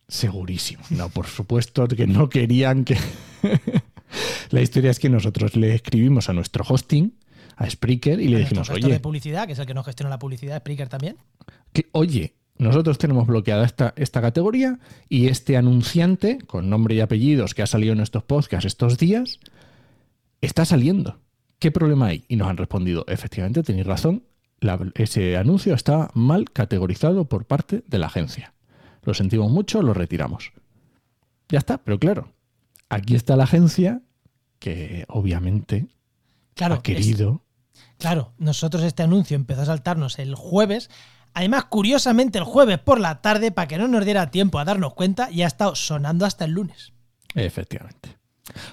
Segurísimo. 0.09 0.85
No, 0.91 1.09
por 1.09 1.27
supuesto 1.27 1.89
que 1.89 2.07
no 2.07 2.29
querían 2.29 2.85
que. 2.85 2.97
la 4.51 4.63
historia 4.63 4.91
es 4.91 5.01
que 5.01 5.09
nosotros 5.09 5.57
le 5.57 5.75
escribimos 5.75 6.29
a 6.29 6.33
nuestro 6.33 6.65
hosting, 6.67 7.19
a 7.57 7.69
Spreaker, 7.69 8.21
y 8.21 8.29
le 8.29 8.39
dijimos, 8.39 8.69
gestor 8.69 8.89
de 8.89 8.95
oye, 8.95 9.01
publicidad, 9.01 9.47
que 9.47 9.55
es 9.55 9.59
el 9.59 9.67
que 9.67 9.75
nos 9.75 9.85
gestiona 9.85 10.11
la 10.11 10.19
publicidad, 10.19 10.61
Spreaker 10.61 10.89
también. 10.89 11.17
que, 11.73 11.89
oye, 11.93 12.35
nosotros 12.59 12.99
tenemos 12.99 13.27
bloqueada 13.27 13.65
esta, 13.67 13.93
esta 13.97 14.21
categoría 14.21 14.79
y 15.09 15.27
este 15.27 15.57
anunciante, 15.57 16.39
con 16.47 16.71
nombre 16.71 16.95
y 16.95 17.01
apellidos 17.01 17.55
que 17.55 17.63
ha 17.63 17.67
salido 17.67 17.93
en 17.93 18.01
estos 18.01 18.23
podcasts 18.23 18.67
estos 18.67 18.99
días, 18.99 19.41
está 20.41 20.65
saliendo. 20.65 21.19
¿Qué 21.59 21.71
problema 21.71 22.07
hay? 22.07 22.25
Y 22.29 22.37
nos 22.37 22.49
han 22.49 22.57
respondido, 22.57 23.05
efectivamente, 23.09 23.63
tenéis 23.63 23.87
razón, 23.87 24.23
la- 24.61 24.79
ese 24.95 25.37
anuncio 25.37 25.75
está 25.75 26.11
mal 26.15 26.51
categorizado 26.51 27.27
por 27.27 27.45
parte 27.45 27.83
de 27.87 27.99
la 27.99 28.07
agencia. 28.07 28.55
Lo 29.03 29.15
sentimos 29.15 29.51
mucho, 29.51 29.83
lo 29.83 29.95
retiramos. 29.95 30.53
Ya 31.49 31.59
está, 31.59 31.79
pero 31.79 31.99
claro, 31.99 32.33
aquí 32.89 33.15
está 33.15 33.37
la 33.37 33.45
agencia 33.45 34.03
que 34.59 35.05
obviamente 35.09 35.87
Claro, 36.55 36.77
ha 36.77 36.83
querido... 36.83 37.43
es- 37.75 37.81
claro, 37.99 38.33
nosotros 38.39 38.83
este 38.83 39.03
anuncio 39.03 39.37
empezó 39.37 39.63
a 39.63 39.67
saltarnos 39.67 40.19
el 40.19 40.35
jueves. 40.35 40.91
Además, 41.35 41.67
curiosamente, 41.67 42.39
el 42.39 42.45
jueves 42.45 42.79
por 42.79 42.99
la 42.99 43.21
tarde, 43.21 43.53
para 43.53 43.69
que 43.69 43.77
no 43.77 43.87
nos 43.89 44.05
diera 44.07 44.31
tiempo 44.31 44.59
a 44.59 44.65
darnos 44.65 44.95
cuenta, 44.95 45.29
ya 45.31 45.45
ha 45.45 45.49
estado 45.49 45.75
sonando 45.75 46.25
hasta 46.25 46.47
el 46.47 46.53
lunes. 46.53 46.95
Efectivamente. 47.35 48.17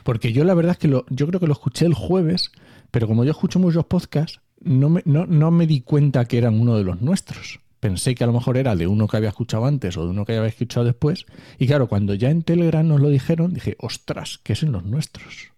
Porque 0.04 0.32
yo 0.32 0.46
la 0.46 0.54
verdad 0.54 0.72
es 0.72 0.78
que 0.78 0.88
lo, 0.88 1.06
yo 1.10 1.28
creo 1.28 1.40
que 1.42 1.48
lo 1.48 1.54
escuché 1.54 1.86
el 1.86 1.94
jueves, 1.94 2.52
pero 2.90 3.06
como 3.08 3.26
yo 3.26 3.32
escucho 3.32 3.60
muchos 3.60 3.86
podcasts, 3.86 4.40
no 4.64 4.90
me, 4.90 5.02
no, 5.06 5.26
no 5.26 5.52
me 5.52 5.68
di 5.68 5.82
cuenta 5.82 6.26
que 6.26 6.38
eran 6.38 6.60
uno 6.60 6.78
de 6.78 6.84
los 6.84 7.02
nuestros. 7.02 7.60
Pensé 7.80 8.16
que 8.16 8.24
a 8.24 8.28
lo 8.28 8.34
mejor 8.34 8.58
era 8.58 8.76
de 8.76 8.88
uno 8.88 9.08
que 9.08 9.18
había 9.18 9.30
escuchado 9.30 9.66
antes 9.66 9.98
o 9.98 10.06
de 10.06 10.12
uno 10.12 10.26
que 10.26 10.38
había 10.38 10.50
escuchado 10.50 10.86
después. 10.86 11.26
Y 11.60 11.68
claro, 11.68 11.88
cuando 11.88 12.14
ya 12.14 12.30
en 12.30 12.44
Telegram 12.44 12.88
nos 12.88 13.02
lo 13.02 13.10
dijeron, 13.10 13.54
dije, 13.54 13.76
ostras, 13.80 14.40
que 14.42 14.56
son 14.56 14.72
los 14.72 14.86
nuestros. 14.86 15.52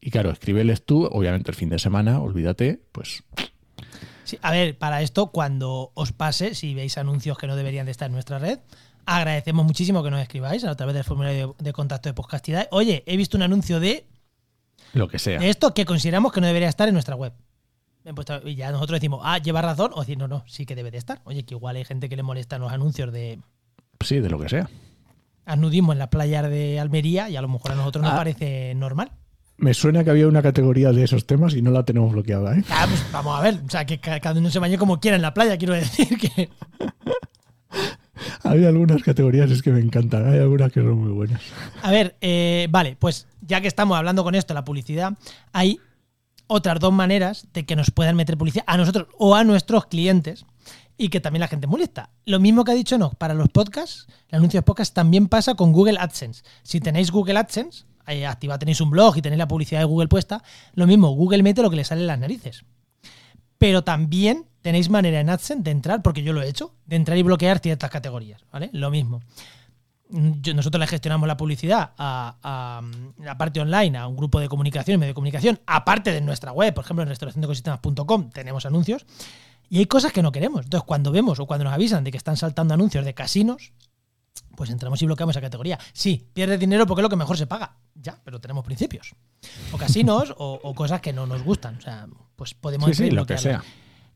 Y 0.00 0.10
claro, 0.10 0.30
escríbeles 0.30 0.84
tú, 0.84 1.04
obviamente 1.04 1.50
el 1.50 1.56
fin 1.56 1.68
de 1.68 1.78
semana, 1.78 2.20
olvídate, 2.20 2.80
pues 2.90 3.22
Sí, 4.24 4.38
a 4.40 4.50
ver, 4.50 4.78
para 4.78 5.02
esto, 5.02 5.28
cuando 5.28 5.90
os 5.94 6.12
pase, 6.12 6.54
si 6.54 6.74
veis 6.74 6.96
anuncios 6.96 7.36
que 7.36 7.46
no 7.46 7.56
deberían 7.56 7.86
de 7.86 7.92
estar 7.92 8.06
en 8.06 8.12
nuestra 8.12 8.38
red, 8.38 8.60
agradecemos 9.04 9.66
muchísimo 9.66 10.02
que 10.02 10.10
nos 10.10 10.20
escribáis 10.20 10.64
a 10.64 10.74
través 10.76 10.94
del 10.94 11.04
formulario 11.04 11.56
de, 11.58 11.64
de 11.64 11.72
contacto 11.72 12.08
de 12.08 12.14
Podcastidad. 12.14 12.68
Oye, 12.70 13.02
he 13.06 13.16
visto 13.16 13.36
un 13.36 13.42
anuncio 13.42 13.80
de, 13.80 14.06
lo 14.92 15.08
que 15.08 15.18
sea. 15.18 15.38
de 15.38 15.50
esto 15.50 15.74
que 15.74 15.84
consideramos 15.84 16.32
que 16.32 16.40
no 16.40 16.46
debería 16.46 16.68
estar 16.68 16.88
en 16.88 16.94
nuestra 16.94 17.16
web. 17.16 17.32
Y 18.44 18.54
ya 18.56 18.72
nosotros 18.72 18.98
decimos, 19.00 19.20
ah, 19.22 19.38
lleva 19.38 19.62
razón, 19.62 19.92
o 19.94 20.00
decir, 20.00 20.18
no, 20.18 20.26
no, 20.28 20.44
sí 20.46 20.66
que 20.66 20.74
debe 20.74 20.90
de 20.90 20.98
estar. 20.98 21.20
Oye, 21.24 21.44
que 21.44 21.54
igual 21.54 21.76
hay 21.76 21.84
gente 21.84 22.08
que 22.08 22.16
le 22.16 22.22
molestan 22.22 22.60
los 22.60 22.72
anuncios 22.72 23.12
de 23.12 23.38
Sí, 24.00 24.18
de 24.20 24.28
lo 24.28 24.38
que 24.40 24.48
sea. 24.48 24.68
nudismo 25.56 25.92
en 25.92 25.98
las 25.98 26.08
playas 26.08 26.48
de 26.50 26.80
Almería 26.80 27.28
y 27.30 27.36
a 27.36 27.42
lo 27.42 27.48
mejor 27.48 27.72
a 27.72 27.74
nosotros 27.76 28.02
nos 28.02 28.12
Ah. 28.12 28.16
parece 28.16 28.74
normal. 28.74 29.12
Me 29.58 29.74
suena 29.74 30.02
que 30.02 30.10
había 30.10 30.26
una 30.26 30.42
categoría 30.42 30.90
de 30.92 31.04
esos 31.04 31.24
temas 31.26 31.54
y 31.54 31.62
no 31.62 31.70
la 31.70 31.84
tenemos 31.84 32.10
bloqueada, 32.12 32.56
¿eh? 32.58 32.64
Ah, 32.70 32.86
pues 32.88 33.04
vamos 33.12 33.38
a 33.38 33.42
ver, 33.42 33.60
o 33.64 33.70
sea, 33.70 33.84
que 33.84 34.00
ca- 34.00 34.18
cada 34.18 34.40
uno 34.40 34.50
se 34.50 34.58
bañe 34.58 34.76
como 34.78 34.98
quiera 34.98 35.14
en 35.16 35.22
la 35.22 35.32
playa, 35.34 35.56
quiero 35.56 35.74
decir 35.74 36.18
que... 36.18 36.48
Hay 38.44 38.64
algunas 38.64 39.02
categorías 39.02 39.50
es 39.50 39.62
que 39.62 39.70
me 39.70 39.80
encantan, 39.80 40.28
hay 40.30 40.38
algunas 40.38 40.70
que 40.72 40.80
son 40.80 40.98
muy 40.98 41.10
buenas. 41.12 41.40
A 41.82 41.90
ver, 41.90 42.16
eh, 42.20 42.66
vale, 42.70 42.96
pues 42.98 43.26
ya 43.40 43.60
que 43.60 43.68
estamos 43.68 43.96
hablando 43.96 44.22
con 44.24 44.34
esto, 44.34 44.52
la 44.54 44.64
publicidad, 44.64 45.12
hay 45.52 45.80
otras 46.52 46.78
dos 46.80 46.92
maneras 46.92 47.48
de 47.54 47.64
que 47.64 47.76
nos 47.76 47.90
puedan 47.90 48.14
meter 48.14 48.36
publicidad 48.36 48.64
a 48.66 48.76
nosotros 48.76 49.08
o 49.18 49.34
a 49.34 49.42
nuestros 49.42 49.86
clientes 49.86 50.44
y 50.98 51.08
que 51.08 51.18
también 51.18 51.40
la 51.40 51.48
gente 51.48 51.66
molesta. 51.66 52.10
Lo 52.26 52.40
mismo 52.40 52.62
que 52.62 52.72
ha 52.72 52.74
dicho 52.74 52.98
no, 52.98 53.10
para 53.12 53.32
los 53.32 53.48
podcasts, 53.48 54.06
el 54.28 54.36
anuncio 54.36 54.58
de 54.58 54.62
podcast 54.62 54.94
también 54.94 55.28
pasa 55.28 55.54
con 55.54 55.72
Google 55.72 55.96
AdSense. 55.98 56.44
Si 56.62 56.80
tenéis 56.80 57.10
Google 57.10 57.38
AdSense, 57.38 57.84
eh, 58.06 58.26
activa, 58.26 58.58
tenéis 58.58 58.82
un 58.82 58.90
blog 58.90 59.16
y 59.16 59.22
tenéis 59.22 59.38
la 59.38 59.48
publicidad 59.48 59.80
de 59.80 59.86
Google 59.86 60.08
puesta, 60.08 60.42
lo 60.74 60.86
mismo, 60.86 61.08
Google 61.10 61.42
mete 61.42 61.62
lo 61.62 61.70
que 61.70 61.76
le 61.76 61.84
sale 61.84 62.02
en 62.02 62.06
las 62.06 62.18
narices. 62.18 62.64
Pero 63.56 63.82
también 63.82 64.46
tenéis 64.60 64.90
manera 64.90 65.20
en 65.20 65.30
AdSense 65.30 65.62
de 65.62 65.70
entrar, 65.70 66.02
porque 66.02 66.22
yo 66.22 66.34
lo 66.34 66.42
he 66.42 66.48
hecho, 66.48 66.74
de 66.84 66.96
entrar 66.96 67.16
y 67.16 67.22
bloquear 67.22 67.60
ciertas 67.60 67.90
categorías, 67.90 68.44
¿vale? 68.52 68.68
Lo 68.74 68.90
mismo. 68.90 69.22
Nosotros 70.12 70.78
le 70.78 70.86
gestionamos 70.86 71.26
la 71.26 71.36
publicidad 71.36 71.92
a, 71.96 72.36
a, 72.42 72.82
la 73.22 73.38
parte 73.38 73.60
online, 73.60 73.96
a 73.96 74.06
un 74.06 74.16
grupo 74.16 74.40
de 74.40 74.48
comunicación 74.48 74.96
y 74.96 74.98
medio 74.98 75.10
de 75.10 75.14
comunicación, 75.14 75.60
aparte 75.66 76.12
de 76.12 76.20
nuestra 76.20 76.52
web, 76.52 76.74
por 76.74 76.84
ejemplo, 76.84 77.02
en 77.02 77.08
restauraciondecosistemas.com 77.08 78.30
tenemos 78.30 78.66
anuncios, 78.66 79.06
y 79.70 79.78
hay 79.78 79.86
cosas 79.86 80.12
que 80.12 80.22
no 80.22 80.30
queremos. 80.30 80.64
Entonces, 80.66 80.86
cuando 80.86 81.12
vemos 81.12 81.40
o 81.40 81.46
cuando 81.46 81.64
nos 81.64 81.72
avisan 81.72 82.04
de 82.04 82.10
que 82.10 82.18
están 82.18 82.36
saltando 82.36 82.74
anuncios 82.74 83.06
de 83.06 83.14
casinos, 83.14 83.72
pues 84.54 84.68
entramos 84.68 85.00
y 85.00 85.06
bloqueamos 85.06 85.34
esa 85.34 85.40
categoría. 85.40 85.78
Sí, 85.94 86.28
pierdes 86.34 86.60
dinero 86.60 86.86
porque 86.86 87.00
es 87.00 87.04
lo 87.04 87.08
que 87.08 87.16
mejor 87.16 87.38
se 87.38 87.46
paga. 87.46 87.76
Ya, 87.94 88.20
pero 88.22 88.38
tenemos 88.38 88.64
principios. 88.64 89.14
O 89.72 89.78
casinos 89.78 90.34
o, 90.36 90.60
o 90.62 90.74
cosas 90.74 91.00
que 91.00 91.14
no 91.14 91.26
nos 91.26 91.42
gustan. 91.42 91.76
O 91.76 91.80
sea, 91.80 92.06
pues 92.36 92.52
podemos 92.52 92.90
Sí, 92.90 93.04
sí, 93.04 93.10
lo 93.10 93.24
que 93.24 93.38
sea. 93.38 93.64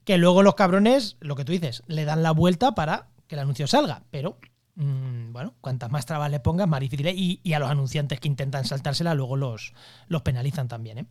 Que 0.04 0.18
luego 0.18 0.42
los 0.42 0.56
cabrones, 0.56 1.16
lo 1.20 1.36
que 1.36 1.46
tú 1.46 1.52
dices, 1.52 1.82
le 1.86 2.04
dan 2.04 2.22
la 2.22 2.32
vuelta 2.32 2.74
para 2.74 3.08
que 3.26 3.34
el 3.34 3.40
anuncio 3.40 3.66
salga. 3.66 4.02
Pero, 4.10 4.38
mm, 4.76 5.32
bueno, 5.32 5.54
cuantas 5.60 5.90
más 5.90 6.06
trabas 6.06 6.30
le 6.30 6.40
pongas, 6.40 6.68
más 6.68 6.80
difícil 6.80 7.06
es. 7.06 7.14
Y, 7.16 7.40
y 7.42 7.52
a 7.52 7.58
los 7.58 7.70
anunciantes 7.70 8.20
que 8.20 8.28
intentan 8.28 8.64
saltársela, 8.64 9.14
luego 9.14 9.36
los, 9.36 9.74
los 10.08 10.22
penalizan 10.22 10.68
también. 10.68 10.98
¿eh? 10.98 11.06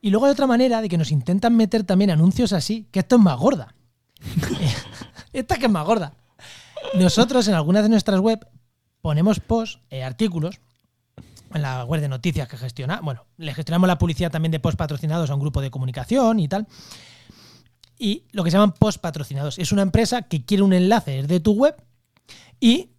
Y 0.00 0.10
luego 0.10 0.26
hay 0.26 0.32
otra 0.32 0.46
manera 0.46 0.80
de 0.80 0.88
que 0.88 0.98
nos 0.98 1.12
intentan 1.12 1.56
meter 1.56 1.84
también 1.84 2.10
anuncios 2.10 2.52
así, 2.52 2.88
que 2.90 3.00
esto 3.00 3.16
es 3.16 3.22
más 3.22 3.38
gorda. 3.38 3.74
Esta 5.32 5.56
que 5.58 5.66
es 5.66 5.72
más 5.72 5.86
gorda. 5.86 6.14
Nosotros 6.94 7.46
en 7.48 7.54
algunas 7.54 7.84
de 7.84 7.88
nuestras 7.88 8.20
web 8.20 8.46
ponemos 9.00 9.40
posts, 9.40 9.80
eh, 9.90 10.02
artículos, 10.02 10.60
en 11.54 11.62
la 11.62 11.84
web 11.84 12.00
de 12.00 12.08
noticias 12.08 12.48
que 12.48 12.56
gestiona. 12.56 13.00
Bueno, 13.02 13.26
le 13.36 13.54
gestionamos 13.54 13.86
la 13.86 13.98
publicidad 13.98 14.30
también 14.30 14.52
de 14.52 14.60
post 14.60 14.78
patrocinados 14.78 15.30
a 15.30 15.34
un 15.34 15.40
grupo 15.40 15.60
de 15.60 15.70
comunicación 15.70 16.40
y 16.40 16.48
tal. 16.48 16.66
Y 17.98 18.24
lo 18.32 18.42
que 18.42 18.50
se 18.50 18.56
llaman 18.56 18.72
post 18.72 19.00
patrocinados. 19.00 19.58
Es 19.58 19.72
una 19.72 19.82
empresa 19.82 20.22
que 20.22 20.44
quiere 20.44 20.62
un 20.62 20.72
enlace 20.72 21.22
desde 21.22 21.40
tu 21.40 21.52
web 21.52 21.76
y 22.60 22.90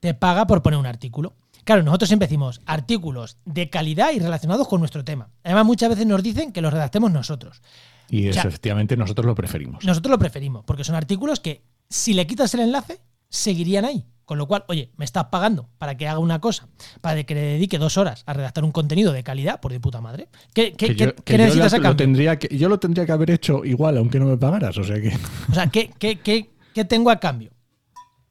te 0.00 0.14
paga 0.14 0.46
por 0.46 0.62
poner 0.62 0.78
un 0.78 0.86
artículo. 0.86 1.34
Claro, 1.64 1.82
nosotros 1.82 2.08
siempre 2.08 2.26
decimos 2.26 2.60
artículos 2.66 3.36
de 3.44 3.68
calidad 3.68 4.12
y 4.12 4.18
relacionados 4.18 4.66
con 4.66 4.80
nuestro 4.80 5.04
tema. 5.04 5.28
Además, 5.44 5.66
muchas 5.66 5.90
veces 5.90 6.06
nos 6.06 6.22
dicen 6.22 6.52
que 6.52 6.62
los 6.62 6.72
redactemos 6.72 7.10
nosotros. 7.12 7.60
Y 8.08 8.28
O 8.28 8.32
sea, 8.32 8.42
efectivamente 8.42 8.96
nosotros 8.96 9.26
lo 9.26 9.34
preferimos. 9.34 9.84
Nosotros 9.84 10.10
lo 10.10 10.18
preferimos, 10.18 10.64
porque 10.64 10.84
son 10.84 10.94
artículos 10.96 11.38
que, 11.38 11.62
si 11.88 12.14
le 12.14 12.26
quitas 12.26 12.54
el 12.54 12.60
enlace, 12.60 13.00
seguirían 13.28 13.84
ahí. 13.84 14.06
Con 14.24 14.38
lo 14.38 14.46
cual, 14.46 14.64
oye, 14.68 14.92
me 14.96 15.04
estás 15.04 15.24
pagando 15.26 15.68
para 15.76 15.96
que 15.96 16.06
haga 16.08 16.20
una 16.20 16.40
cosa, 16.40 16.68
para 17.00 17.22
que 17.24 17.34
le 17.34 17.40
dedique 17.40 17.78
dos 17.78 17.98
horas 17.98 18.22
a 18.26 18.32
redactar 18.32 18.62
un 18.64 18.70
contenido 18.70 19.12
de 19.12 19.24
calidad, 19.24 19.60
por 19.60 19.72
de 19.72 19.80
puta 19.80 20.00
madre. 20.00 20.28
¿Qué, 20.54 20.72
qué- 20.72 20.86
Que 20.88 20.94
yo, 20.94 21.14
qué- 21.16 21.22
que 21.24 21.32
yo 21.32 21.38
necesitas 21.38 21.72
lo- 21.72 21.76
a 21.76 21.78
lo 21.78 21.82
cambio? 21.82 21.96
tendría 22.06 22.38
que, 22.38 22.56
yo 22.56 22.68
lo 22.68 22.78
tendría 22.78 23.04
que 23.06 23.12
haber 23.12 23.32
hecho 23.32 23.64
igual, 23.64 23.98
aunque 23.98 24.18
no 24.20 24.26
me 24.26 24.36
pagaras. 24.38 24.78
O 24.78 24.84
sea 24.84 25.00
que. 25.00 25.12
O 25.50 25.54
sea, 25.54 25.66
¿qué, 25.68 25.90
qué, 25.98 26.20
qué- 26.20 26.50
qué 26.72 26.84
tengo 26.84 27.10
a 27.10 27.16
cambio? 27.18 27.50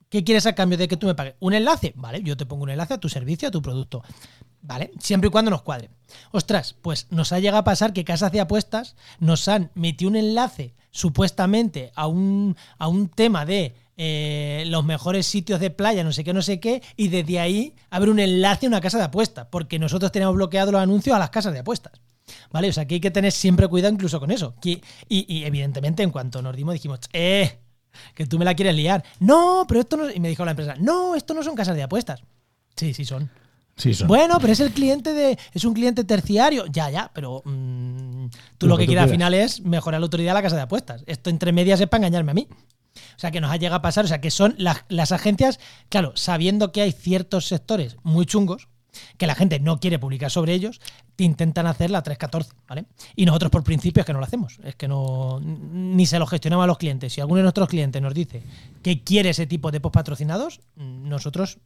¿Qué 0.10 0.24
quieres 0.24 0.48
a 0.48 0.56
cambio 0.56 0.78
de 0.78 0.88
que 0.88 0.98
tú 0.98 1.06
me 1.06 1.14
pagues? 1.14 1.36
¿Un 1.40 1.54
enlace? 1.54 1.94
Vale, 1.96 2.24
yo 2.24 2.36
te 2.36 2.48
pongo 2.48 2.64
un 2.64 2.72
enlace 2.72 2.96
a 2.96 2.98
tu 2.98 3.10
servicio, 3.10 3.48
a 3.48 3.52
tu 3.52 3.62
producto. 3.62 4.04
Vale, 4.62 4.92
siempre 5.00 5.28
y 5.28 5.32
cuando 5.32 5.52
nos 5.52 5.62
cuadre. 5.62 5.92
Ostras, 6.32 6.76
pues 6.82 7.06
nos 7.12 7.32
ha 7.32 7.40
llegado 7.40 7.60
a 7.60 7.64
pasar 7.64 7.94
que 7.94 8.04
casas 8.04 8.32
de 8.32 8.40
apuestas 8.40 8.96
nos 9.20 9.48
han 9.48 9.70
metido 9.76 10.10
un 10.10 10.16
enlace 10.16 10.74
supuestamente 10.90 11.92
a 11.96 12.08
un, 12.08 12.58
a 12.80 12.88
un 12.88 13.08
tema 13.10 13.46
de 13.46 13.76
eh, 13.98 14.64
los 14.68 14.84
mejores 14.84 15.28
sitios 15.28 15.60
de 15.60 15.70
playa, 15.70 16.04
no 16.04 16.12
sé 16.12 16.24
qué, 16.24 16.34
no 16.34 16.42
sé 16.42 16.60
qué, 16.60 16.82
y 16.98 17.10
desde 17.10 17.40
ahí 17.40 17.76
abre 17.92 18.10
un 18.10 18.20
enlace 18.20 18.66
a 18.66 18.70
una 18.70 18.82
casa 18.82 18.98
de 18.98 19.04
apuestas, 19.04 19.48
porque 19.52 19.78
nosotros 19.78 20.12
tenemos 20.12 20.34
bloqueados 20.34 20.74
los 20.74 20.82
anuncios 20.82 21.16
a 21.16 21.20
las 21.20 21.30
casas 21.30 21.54
de 21.54 21.60
apuestas. 21.60 21.94
¿Vale? 22.52 22.70
O 22.70 22.74
sea 22.74 22.86
que 22.86 22.96
hay 22.96 23.02
que 23.02 23.12
tener 23.12 23.32
siempre 23.32 23.68
cuidado 23.68 23.94
incluso 23.94 24.20
con 24.20 24.32
eso. 24.32 24.56
Y, 24.64 24.82
y 25.08 25.44
evidentemente 25.46 26.04
en 26.04 26.12
cuanto 26.12 26.42
nos 26.42 26.56
dimos 26.56 26.74
dijimos, 26.74 27.00
eh, 27.12 27.60
que 28.14 28.26
tú 28.26 28.38
me 28.40 28.46
la 28.46 28.56
quieres 28.56 28.76
liar. 28.76 29.04
No, 29.20 29.66
pero 29.68 29.82
esto 29.82 29.98
no... 29.98 30.10
Y 30.10 30.20
me 30.20 30.30
dijo 30.30 30.46
la 30.46 30.52
empresa, 30.52 30.76
no, 30.80 31.16
esto 31.16 31.34
no 31.34 31.44
son 31.44 31.56
casas 31.56 31.76
de 31.76 31.84
apuestas. 31.84 32.22
Sí, 32.76 32.94
sí 32.94 33.06
son. 33.06 33.30
Sí, 33.76 33.94
son. 33.94 34.08
Bueno, 34.08 34.40
pero 34.40 34.54
es 34.54 34.60
el 34.60 34.72
cliente 34.72 35.14
de. 35.14 35.38
Es 35.54 35.64
un 35.64 35.74
cliente 35.74 36.04
terciario. 36.04 36.66
Ya, 36.66 36.90
ya, 36.90 37.12
pero 37.14 37.42
mm, 37.46 38.28
tú 38.58 38.68
Lo 38.68 38.74
lo, 38.74 38.78
que 38.78 38.86
quieres 38.86 39.06
al 39.06 39.10
final 39.10 39.34
es 39.34 39.62
mejorar 39.62 40.02
la 40.02 40.06
autoridad 40.06 40.32
de 40.32 40.34
la 40.36 40.42
casa 40.42 40.58
de 40.58 40.64
apuestas. 40.64 41.04
Esto 41.08 41.30
entre 41.30 41.52
medias 41.54 41.80
es 41.80 41.88
para 41.88 42.06
engañarme 42.06 42.32
a 42.32 42.36
mí. 42.36 42.48
O 42.96 43.20
sea, 43.20 43.32
que 43.32 43.40
nos 43.40 43.52
ha 43.52 43.58
llegado 43.58 43.78
a 43.78 43.82
pasar. 43.82 44.04
O 44.06 44.08
sea, 44.08 44.20
que 44.20 44.32
son 44.32 44.56
las, 44.58 44.84
las 44.90 45.12
agencias, 45.12 45.60
claro, 45.88 46.12
sabiendo 46.16 46.72
que 46.72 46.82
hay 46.82 46.92
ciertos 46.92 47.48
sectores 47.48 47.96
muy 48.04 48.26
chungos, 48.26 48.68
que 49.18 49.28
la 49.28 49.36
gente 49.36 49.60
no 49.60 49.80
quiere 49.80 50.00
publicar 50.00 50.32
sobre 50.32 50.54
ellos, 50.54 50.80
te 51.16 51.24
intentan 51.24 51.68
hacer 51.68 51.92
la 51.92 52.02
314, 52.02 52.54
¿vale? 52.68 52.86
Y 53.16 53.26
nosotros 53.26 53.52
por 53.52 53.64
principio 53.64 54.02
es 54.02 54.06
que 54.06 54.14
no 54.14 54.20
lo 54.20 54.26
hacemos. 54.26 54.60
Es 54.64 54.76
que 54.76 54.88
no. 54.88 55.40
Ni 55.42 56.06
se 56.06 56.20
lo 56.20 56.28
gestionamos 56.28 56.64
a 56.64 56.68
los 56.68 56.78
clientes. 56.78 57.14
Si 57.14 57.22
alguno 57.22 57.38
de 57.38 57.44
nuestros 57.44 57.68
clientes 57.68 58.02
nos 58.02 58.14
dice 58.14 58.44
que 58.82 59.04
quiere 59.04 59.30
ese 59.30 59.48
tipo 59.48 59.72
de 59.72 59.80
post 59.80 59.94
patrocinados, 59.94 60.62
nosotros 60.76 61.60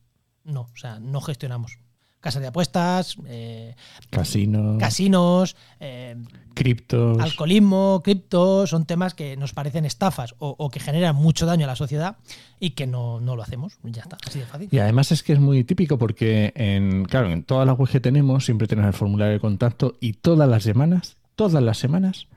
no. 0.43 0.61
O 0.61 0.77
sea, 0.77 0.99
no 0.99 1.21
gestionamos. 1.21 1.77
Casas 2.23 2.41
de 2.41 2.47
apuestas, 2.47 3.17
eh, 3.27 3.75
Casino, 4.09 4.77
casinos, 4.79 5.57
eh, 5.81 6.15
criptos. 6.53 7.19
alcoholismo, 7.19 7.99
cripto, 8.01 8.65
son 8.65 8.85
temas 8.85 9.13
que 9.13 9.35
nos 9.35 9.51
parecen 9.51 9.83
estafas 9.83 10.33
o, 10.39 10.55
o 10.57 10.69
que 10.69 10.79
generan 10.79 11.17
mucho 11.17 11.45
daño 11.45 11.65
a 11.65 11.67
la 11.67 11.75
sociedad 11.75 12.15
y 12.61 12.69
que 12.69 12.87
no, 12.87 13.19
no 13.19 13.35
lo 13.35 13.43
hacemos. 13.43 13.77
Ya 13.83 14.03
está, 14.03 14.17
así 14.25 14.39
de 14.39 14.45
fácil. 14.45 14.69
Y 14.71 14.79
además 14.79 15.11
es 15.11 15.21
que 15.21 15.33
es 15.33 15.39
muy 15.41 15.65
típico 15.65 15.97
porque 15.97 16.53
en, 16.55 17.03
claro, 17.03 17.29
en 17.29 17.43
todas 17.43 17.67
las 17.67 17.77
webs 17.77 17.91
que 17.91 17.99
tenemos 17.99 18.45
siempre 18.45 18.69
tenemos 18.69 18.87
el 18.87 18.97
formulario 18.97 19.33
de 19.33 19.41
contacto 19.41 19.97
y 19.99 20.13
todas 20.13 20.47
las 20.47 20.63
semanas, 20.63 21.17
todas 21.35 21.61
las 21.61 21.77
semanas, 21.77 22.27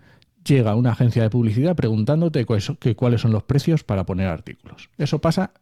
llega 0.45 0.75
una 0.75 0.91
agencia 0.91 1.23
de 1.23 1.31
publicidad 1.31 1.77
preguntándote 1.77 2.45
cuáles 2.45 3.21
son 3.21 3.31
los 3.31 3.45
precios 3.45 3.85
para 3.85 4.05
poner 4.05 4.27
artículos. 4.27 4.91
Eso 4.99 5.21
pasa, 5.21 5.53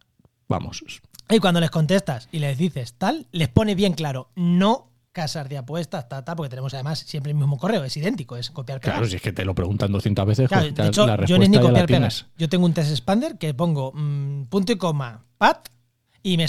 vamos, 0.49 0.83
Y 1.29 1.39
cuando 1.39 1.61
les 1.61 1.71
contestas 1.71 2.29
y 2.33 2.39
les 2.39 2.57
dices 2.59 2.95
tal, 2.95 3.27
les 3.33 3.49
pone 3.49 3.75
bien 3.75 3.93
claro, 3.95 4.31
no 4.35 4.91
casas 5.13 5.49
de 5.49 5.57
apuestas, 5.59 6.09
ta, 6.09 6.25
ta, 6.25 6.35
porque 6.35 6.51
tenemos 6.51 6.75
además 6.75 6.99
siempre 6.99 7.31
el 7.31 7.39
mismo 7.39 7.57
correo, 7.57 7.85
es 7.85 7.97
idéntico, 7.97 8.37
es 8.37 8.51
copiar 8.51 8.81
pegar. 8.81 8.97
Claro, 8.97 9.09
si 9.09 9.17
es 9.17 9.23
que 9.23 9.33
te 9.33 9.45
lo 9.45 9.55
preguntan 9.55 9.93
200 9.93 10.27
veces, 10.27 10.49
Claro, 10.49 10.63
joder, 10.65 10.75
de 10.75 10.89
hecho, 10.89 11.07
la 11.07 11.25
yo 11.25 11.39
no 11.39 11.45
es 11.45 11.51
ni 11.51 11.57
respuesta 11.57 11.73
ya 11.73 11.73
la 11.73 11.81
copiar. 11.87 12.13
Yo 12.37 12.49
tengo 12.49 12.67
un 12.67 12.75
test 12.75 12.91
expander 12.91 13.39
que 13.39 13.55
pongo 13.55 13.93
mm, 13.95 14.45
punto 14.47 14.73
y 14.73 14.77
coma, 14.77 15.25
pat, 15.39 15.69
y, 16.23 16.37
me, 16.37 16.47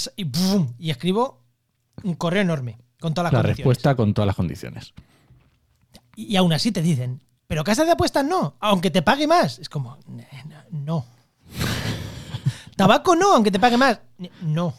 y, 0.80 0.90
escribo 0.90 1.44
un 2.04 2.16
correo 2.16 2.42
enorme 2.42 2.78
con 3.00 3.14
todas 3.14 3.26
las 3.26 3.34
La 3.34 3.40
condiciones. 3.40 3.58
respuesta 3.58 3.96
con 3.96 4.14
todas 4.14 4.26
las 4.28 4.36
condiciones. 4.36 4.94
Y 6.16 6.34
y 6.34 6.36
aún 6.38 6.52
así 6.54 6.72
te 6.72 6.82
dicen, 6.82 7.22
pero 7.48 7.64
casas 7.64 7.86
de 7.86 7.92
apuestas 7.92 8.26
no, 8.26 8.56
aunque 8.60 8.90
te 8.90 9.02
pague 9.04 9.28
más. 9.28 9.60
Es 9.60 9.70
como, 9.70 9.98
"Ne- 10.08 10.28
no. 10.72 11.06
Tabaco 12.76 13.16
no, 13.16 13.34
aunque 13.34 13.52
te 13.52 13.60
pague 13.60 13.78
más. 13.78 14.00
No. 14.42 14.74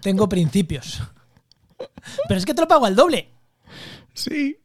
Tengo 0.00 0.28
principios. 0.28 1.02
Pero 2.28 2.38
es 2.38 2.46
que 2.46 2.54
te 2.54 2.62
lo 2.62 2.68
pago 2.68 2.86
al 2.86 2.96
doble. 2.96 3.30
Sí. 4.14 4.56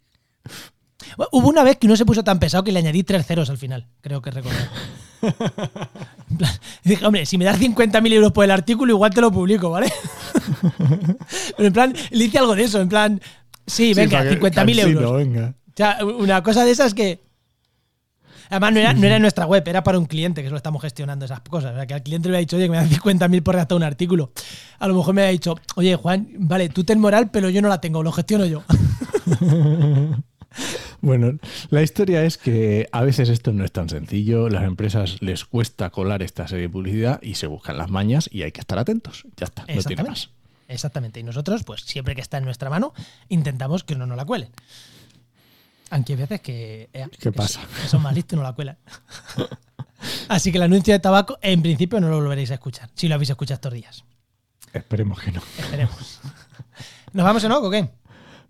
Hubo 1.32 1.50
una 1.50 1.64
vez 1.64 1.78
que 1.78 1.88
uno 1.88 1.96
se 1.96 2.06
puso 2.06 2.24
tan 2.24 2.40
pesado 2.40 2.64
que 2.64 2.72
le 2.72 2.80
añadí 2.80 3.04
tres 3.04 3.26
ceros 3.26 3.50
al 3.50 3.58
final, 3.58 3.88
creo 4.02 4.22
que 4.22 4.32
plan, 4.32 4.44
Dije, 6.84 7.06
hombre, 7.06 7.26
si 7.26 7.38
me 7.38 7.46
das 7.46 7.60
50.000 7.60 8.14
euros 8.14 8.32
por 8.32 8.44
el 8.44 8.52
artículo, 8.52 8.94
igual 8.94 9.14
te 9.14 9.22
lo 9.22 9.32
publico, 9.32 9.70
¿vale? 9.70 9.92
Pero 11.58 11.68
en 11.68 11.74
plan, 11.74 11.94
le 12.12 12.26
hice 12.26 12.40
algo 12.40 12.56
de 12.56 12.64
eso, 12.64 12.82
en 12.82 12.90
plan, 12.90 13.22
sí, 13.66 13.94
venga, 13.94 14.24
50.000 14.24 14.80
euros. 14.80 15.14
venga. 15.14 15.56
O 15.68 15.74
sea, 15.76 16.06
una 16.06 16.44
cosa 16.44 16.66
de 16.66 16.72
esas 16.72 16.94
que. 16.94 17.25
Además, 18.50 18.74
no 18.74 18.80
era, 18.80 18.94
no 18.94 19.06
era 19.06 19.16
en 19.16 19.22
nuestra 19.22 19.46
web, 19.46 19.64
era 19.68 19.84
para 19.84 20.00
un 20.00 20.06
cliente 20.06 20.42
que 20.42 20.48
solo 20.48 20.58
estamos 20.58 20.82
gestionando 20.82 21.26
esas 21.26 21.42
cosas. 21.42 21.74
O 21.74 21.76
sea, 21.76 21.86
que 21.86 21.94
al 21.94 22.04
cliente 22.04 22.30
le 22.30 22.36
había 22.36 22.46
dicho, 22.46 22.58
oye, 22.58 22.66
que 22.66 22.72
me 22.72 22.78
dan 22.78 22.90
50.000 22.90 23.44
por 23.44 23.56
redactar 23.56 23.76
un 23.76 23.84
artículo. 23.84 24.32
A 24.80 24.88
lo 24.88 24.96
mejor 24.96 25.14
me 25.14 25.22
había 25.22 25.32
dicho, 25.32 25.56
oye, 25.76 25.96
Juan, 25.96 26.30
vale, 26.38 26.70
tú 26.70 26.84
ten 26.84 27.00
moral, 27.00 27.30
pero 27.32 27.50
yo 27.50 27.62
no 27.62 27.70
la 27.70 27.82
tengo, 27.82 28.04
lo 28.04 28.12
gestiono 28.12 28.46
yo. 28.46 28.64
Bueno, 31.02 31.38
la 31.70 31.84
historia 31.84 32.24
es 32.24 32.38
que 32.38 32.88
a 32.92 33.04
veces 33.04 33.30
esto 33.30 33.52
no 33.54 33.64
es 33.64 33.72
tan 33.72 33.90
sencillo, 33.90 34.50
las 34.50 34.64
empresas 34.64 35.22
les 35.22 35.46
cuesta 35.46 35.92
colar 35.92 36.24
esta 36.24 36.48
serie 36.48 36.64
de 36.64 36.70
publicidad 36.70 37.22
y 37.22 37.36
se 37.36 37.46
buscan 37.46 37.78
las 37.78 37.92
mañas 37.92 38.28
y 38.32 38.42
hay 38.42 38.52
que 38.52 38.62
estar 38.62 38.80
atentos. 38.80 39.26
Ya 39.38 39.46
está, 39.46 39.66
no 39.68 39.84
tiene 39.84 40.04
más. 40.04 40.32
Exactamente. 40.68 41.20
Y 41.20 41.24
nosotros, 41.24 41.64
pues 41.64 41.82
siempre 41.82 42.16
que 42.16 42.22
está 42.22 42.38
en 42.38 42.46
nuestra 42.46 42.70
mano, 42.70 42.94
intentamos 43.30 43.84
que 43.84 43.96
no 43.96 44.08
nos 44.08 44.18
la 44.18 44.26
cuelen. 44.26 44.50
Aunque 45.92 46.14
hay 46.14 46.20
veces 46.20 46.42
que. 46.42 46.90
eh, 46.94 47.08
¿Qué 47.12 47.18
que 47.18 47.32
pasa? 47.32 47.62
son- 47.62 47.70
Que 47.82 47.88
son 47.88 48.02
más 48.02 48.14
listos 48.16 48.34
y 48.34 48.38
no 48.38 48.44
la 48.44 48.54
cuelan. 48.54 48.78
Así 50.30 50.52
que 50.52 50.58
el 50.58 50.64
anuncio 50.64 50.94
de 50.94 51.00
tabaco, 51.00 51.38
en 51.42 51.62
principio, 51.62 52.00
no 52.00 52.10
lo 52.10 52.18
volveréis 52.18 52.52
a 52.52 52.56
escuchar. 52.56 52.90
Si 52.96 53.08
lo 53.08 53.16
habéis 53.16 53.30
escuchado 53.30 53.56
estos 53.56 53.74
días. 53.74 54.04
Esperemos 54.74 55.20
que 55.20 55.32
no. 55.32 55.42
Esperemos. 55.58 56.20
¿Nos 57.14 57.24
vamos 57.26 57.44
en 57.44 57.52
oco 57.52 57.68
o 57.68 57.72
qué? 57.72 57.90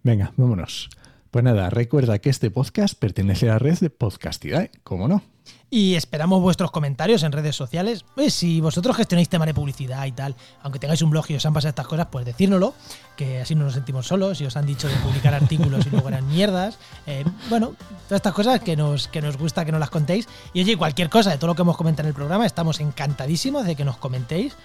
Venga, 0.03 0.33
vámonos. 0.37 0.89
Pues 1.31 1.43
nada, 1.43 1.69
recuerda 1.69 2.19
que 2.19 2.29
este 2.29 2.49
podcast 2.51 2.97
pertenece 2.97 3.49
a 3.49 3.53
la 3.53 3.59
red 3.59 3.77
de 3.79 3.89
Podcastidae, 3.89 4.71
¿cómo 4.83 5.07
no? 5.07 5.21
Y 5.69 5.95
esperamos 5.95 6.41
vuestros 6.41 6.71
comentarios 6.71 7.23
en 7.23 7.31
redes 7.31 7.55
sociales. 7.55 8.05
Pues, 8.15 8.33
si 8.33 8.61
vosotros 8.61 8.95
gestionáis 8.95 9.29
temas 9.29 9.47
de 9.47 9.53
publicidad 9.53 10.05
y 10.05 10.11
tal, 10.11 10.35
aunque 10.61 10.79
tengáis 10.79 11.01
un 11.01 11.09
blog 11.09 11.25
y 11.29 11.35
os 11.35 11.45
han 11.45 11.53
pasado 11.53 11.69
estas 11.69 11.87
cosas, 11.87 12.07
pues 12.11 12.25
decírnoslo, 12.25 12.73
que 13.17 13.41
así 13.41 13.55
no 13.55 13.65
nos 13.65 13.73
sentimos 13.73 14.07
solos. 14.07 14.37
Si 14.37 14.45
os 14.45 14.55
han 14.55 14.65
dicho 14.65 14.87
de 14.87 14.95
publicar 14.97 15.33
artículos 15.41 15.85
y 15.85 15.89
luego 15.89 16.07
eran 16.07 16.27
mierdas. 16.27 16.77
Eh, 17.07 17.25
bueno, 17.49 17.73
todas 18.07 18.19
estas 18.19 18.33
cosas 18.33 18.61
que 18.61 18.75
nos, 18.75 19.07
que 19.07 19.21
nos 19.21 19.37
gusta 19.37 19.65
que 19.65 19.71
nos 19.71 19.79
las 19.79 19.89
contéis. 19.89 20.27
Y 20.53 20.61
oye, 20.61 20.77
cualquier 20.77 21.09
cosa 21.09 21.31
de 21.31 21.37
todo 21.37 21.47
lo 21.47 21.55
que 21.55 21.63
hemos 21.63 21.77
comentado 21.77 22.07
en 22.07 22.09
el 22.09 22.15
programa, 22.15 22.45
estamos 22.45 22.79
encantadísimos 22.79 23.65
de 23.65 23.75
que 23.75 23.85
nos 23.85 23.97
comentéis 23.97 24.55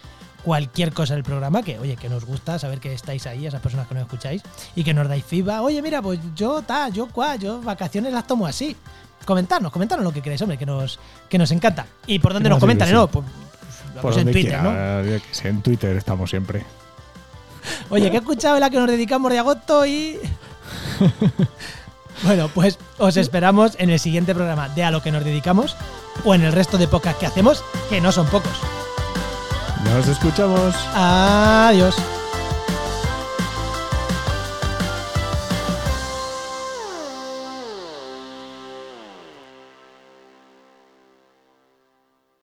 cualquier 0.45 0.93
cosa 0.93 1.15
del 1.15 1.23
programa, 1.23 1.63
que 1.63 1.79
oye, 1.79 1.97
que 1.97 2.09
nos 2.09 2.25
gusta 2.25 2.59
saber 2.59 2.81
que 2.81 2.93
estáis 2.93 3.27
ahí, 3.27 3.47
esas 3.47 3.61
personas 3.61 3.87
que 3.87 3.95
nos 3.95 4.03
escucháis, 4.05 4.43
y 4.75 4.85
que 4.85 4.95
nos 4.95 5.09
dais 5.09 5.25
feedback. 5.25 5.61
Oye, 5.63 5.83
mira, 5.83 6.03
pues 6.03 6.19
yo, 6.35 6.63
ta, 6.63 6.89
yo, 6.89 7.09
cuá, 7.09 7.37
yo 7.37 7.61
vacaciones 7.61 8.13
las 8.13 8.27
tomo 8.27 8.47
así. 8.47 8.77
Comentarnos, 9.25 9.71
comentarnos 9.73 10.05
lo 10.05 10.13
que 10.13 10.23
queréis, 10.23 10.41
hombre, 10.43 10.59
que 10.59 10.67
nos, 10.67 10.99
que 11.29 11.39
nos 11.39 11.51
encanta. 11.51 11.87
¿Y 12.07 12.19
por 12.19 12.33
dónde 12.33 12.49
nos 12.49 12.59
comentan? 12.59 12.89
sí. 12.89 12.95
No, 12.95 13.09
pues, 13.09 13.25
Pues 14.01 14.17
en 14.17 14.25
Twitter, 14.25 14.59
quiera, 14.61 14.63
¿no? 14.63 15.49
En 15.49 15.63
Twitter 15.63 15.97
estamos 15.97 16.31
siempre. 16.31 16.65
Oye, 17.91 18.11
que 18.11 18.17
he 18.17 18.21
escuchado 18.21 18.59
la 18.59 18.71
que 18.71 18.79
nos 18.79 18.89
dedicamos 18.89 19.31
de 19.33 19.39
agosto 19.39 19.87
y. 19.87 20.19
bueno, 22.23 22.49
pues 22.55 22.79
os 22.99 23.17
esperamos 23.17 23.77
en 23.79 23.91
el 23.91 23.99
siguiente 23.99 24.35
programa 24.35 24.69
de 24.69 24.85
A 24.85 24.91
lo 24.91 25.03
que 25.03 25.13
nos 25.13 25.25
dedicamos 25.25 25.77
o 26.25 26.35
en 26.35 26.43
el 26.43 26.53
resto 26.53 26.79
de 26.79 26.89
pocas 26.89 27.17
que 27.17 27.27
hacemos, 27.27 27.65
que 27.89 28.01
no 28.01 28.13
son 28.13 28.27
pocos. 28.27 28.53
Nos 29.85 30.07
escuchamos. 30.09 30.75
Adiós. 30.95 31.97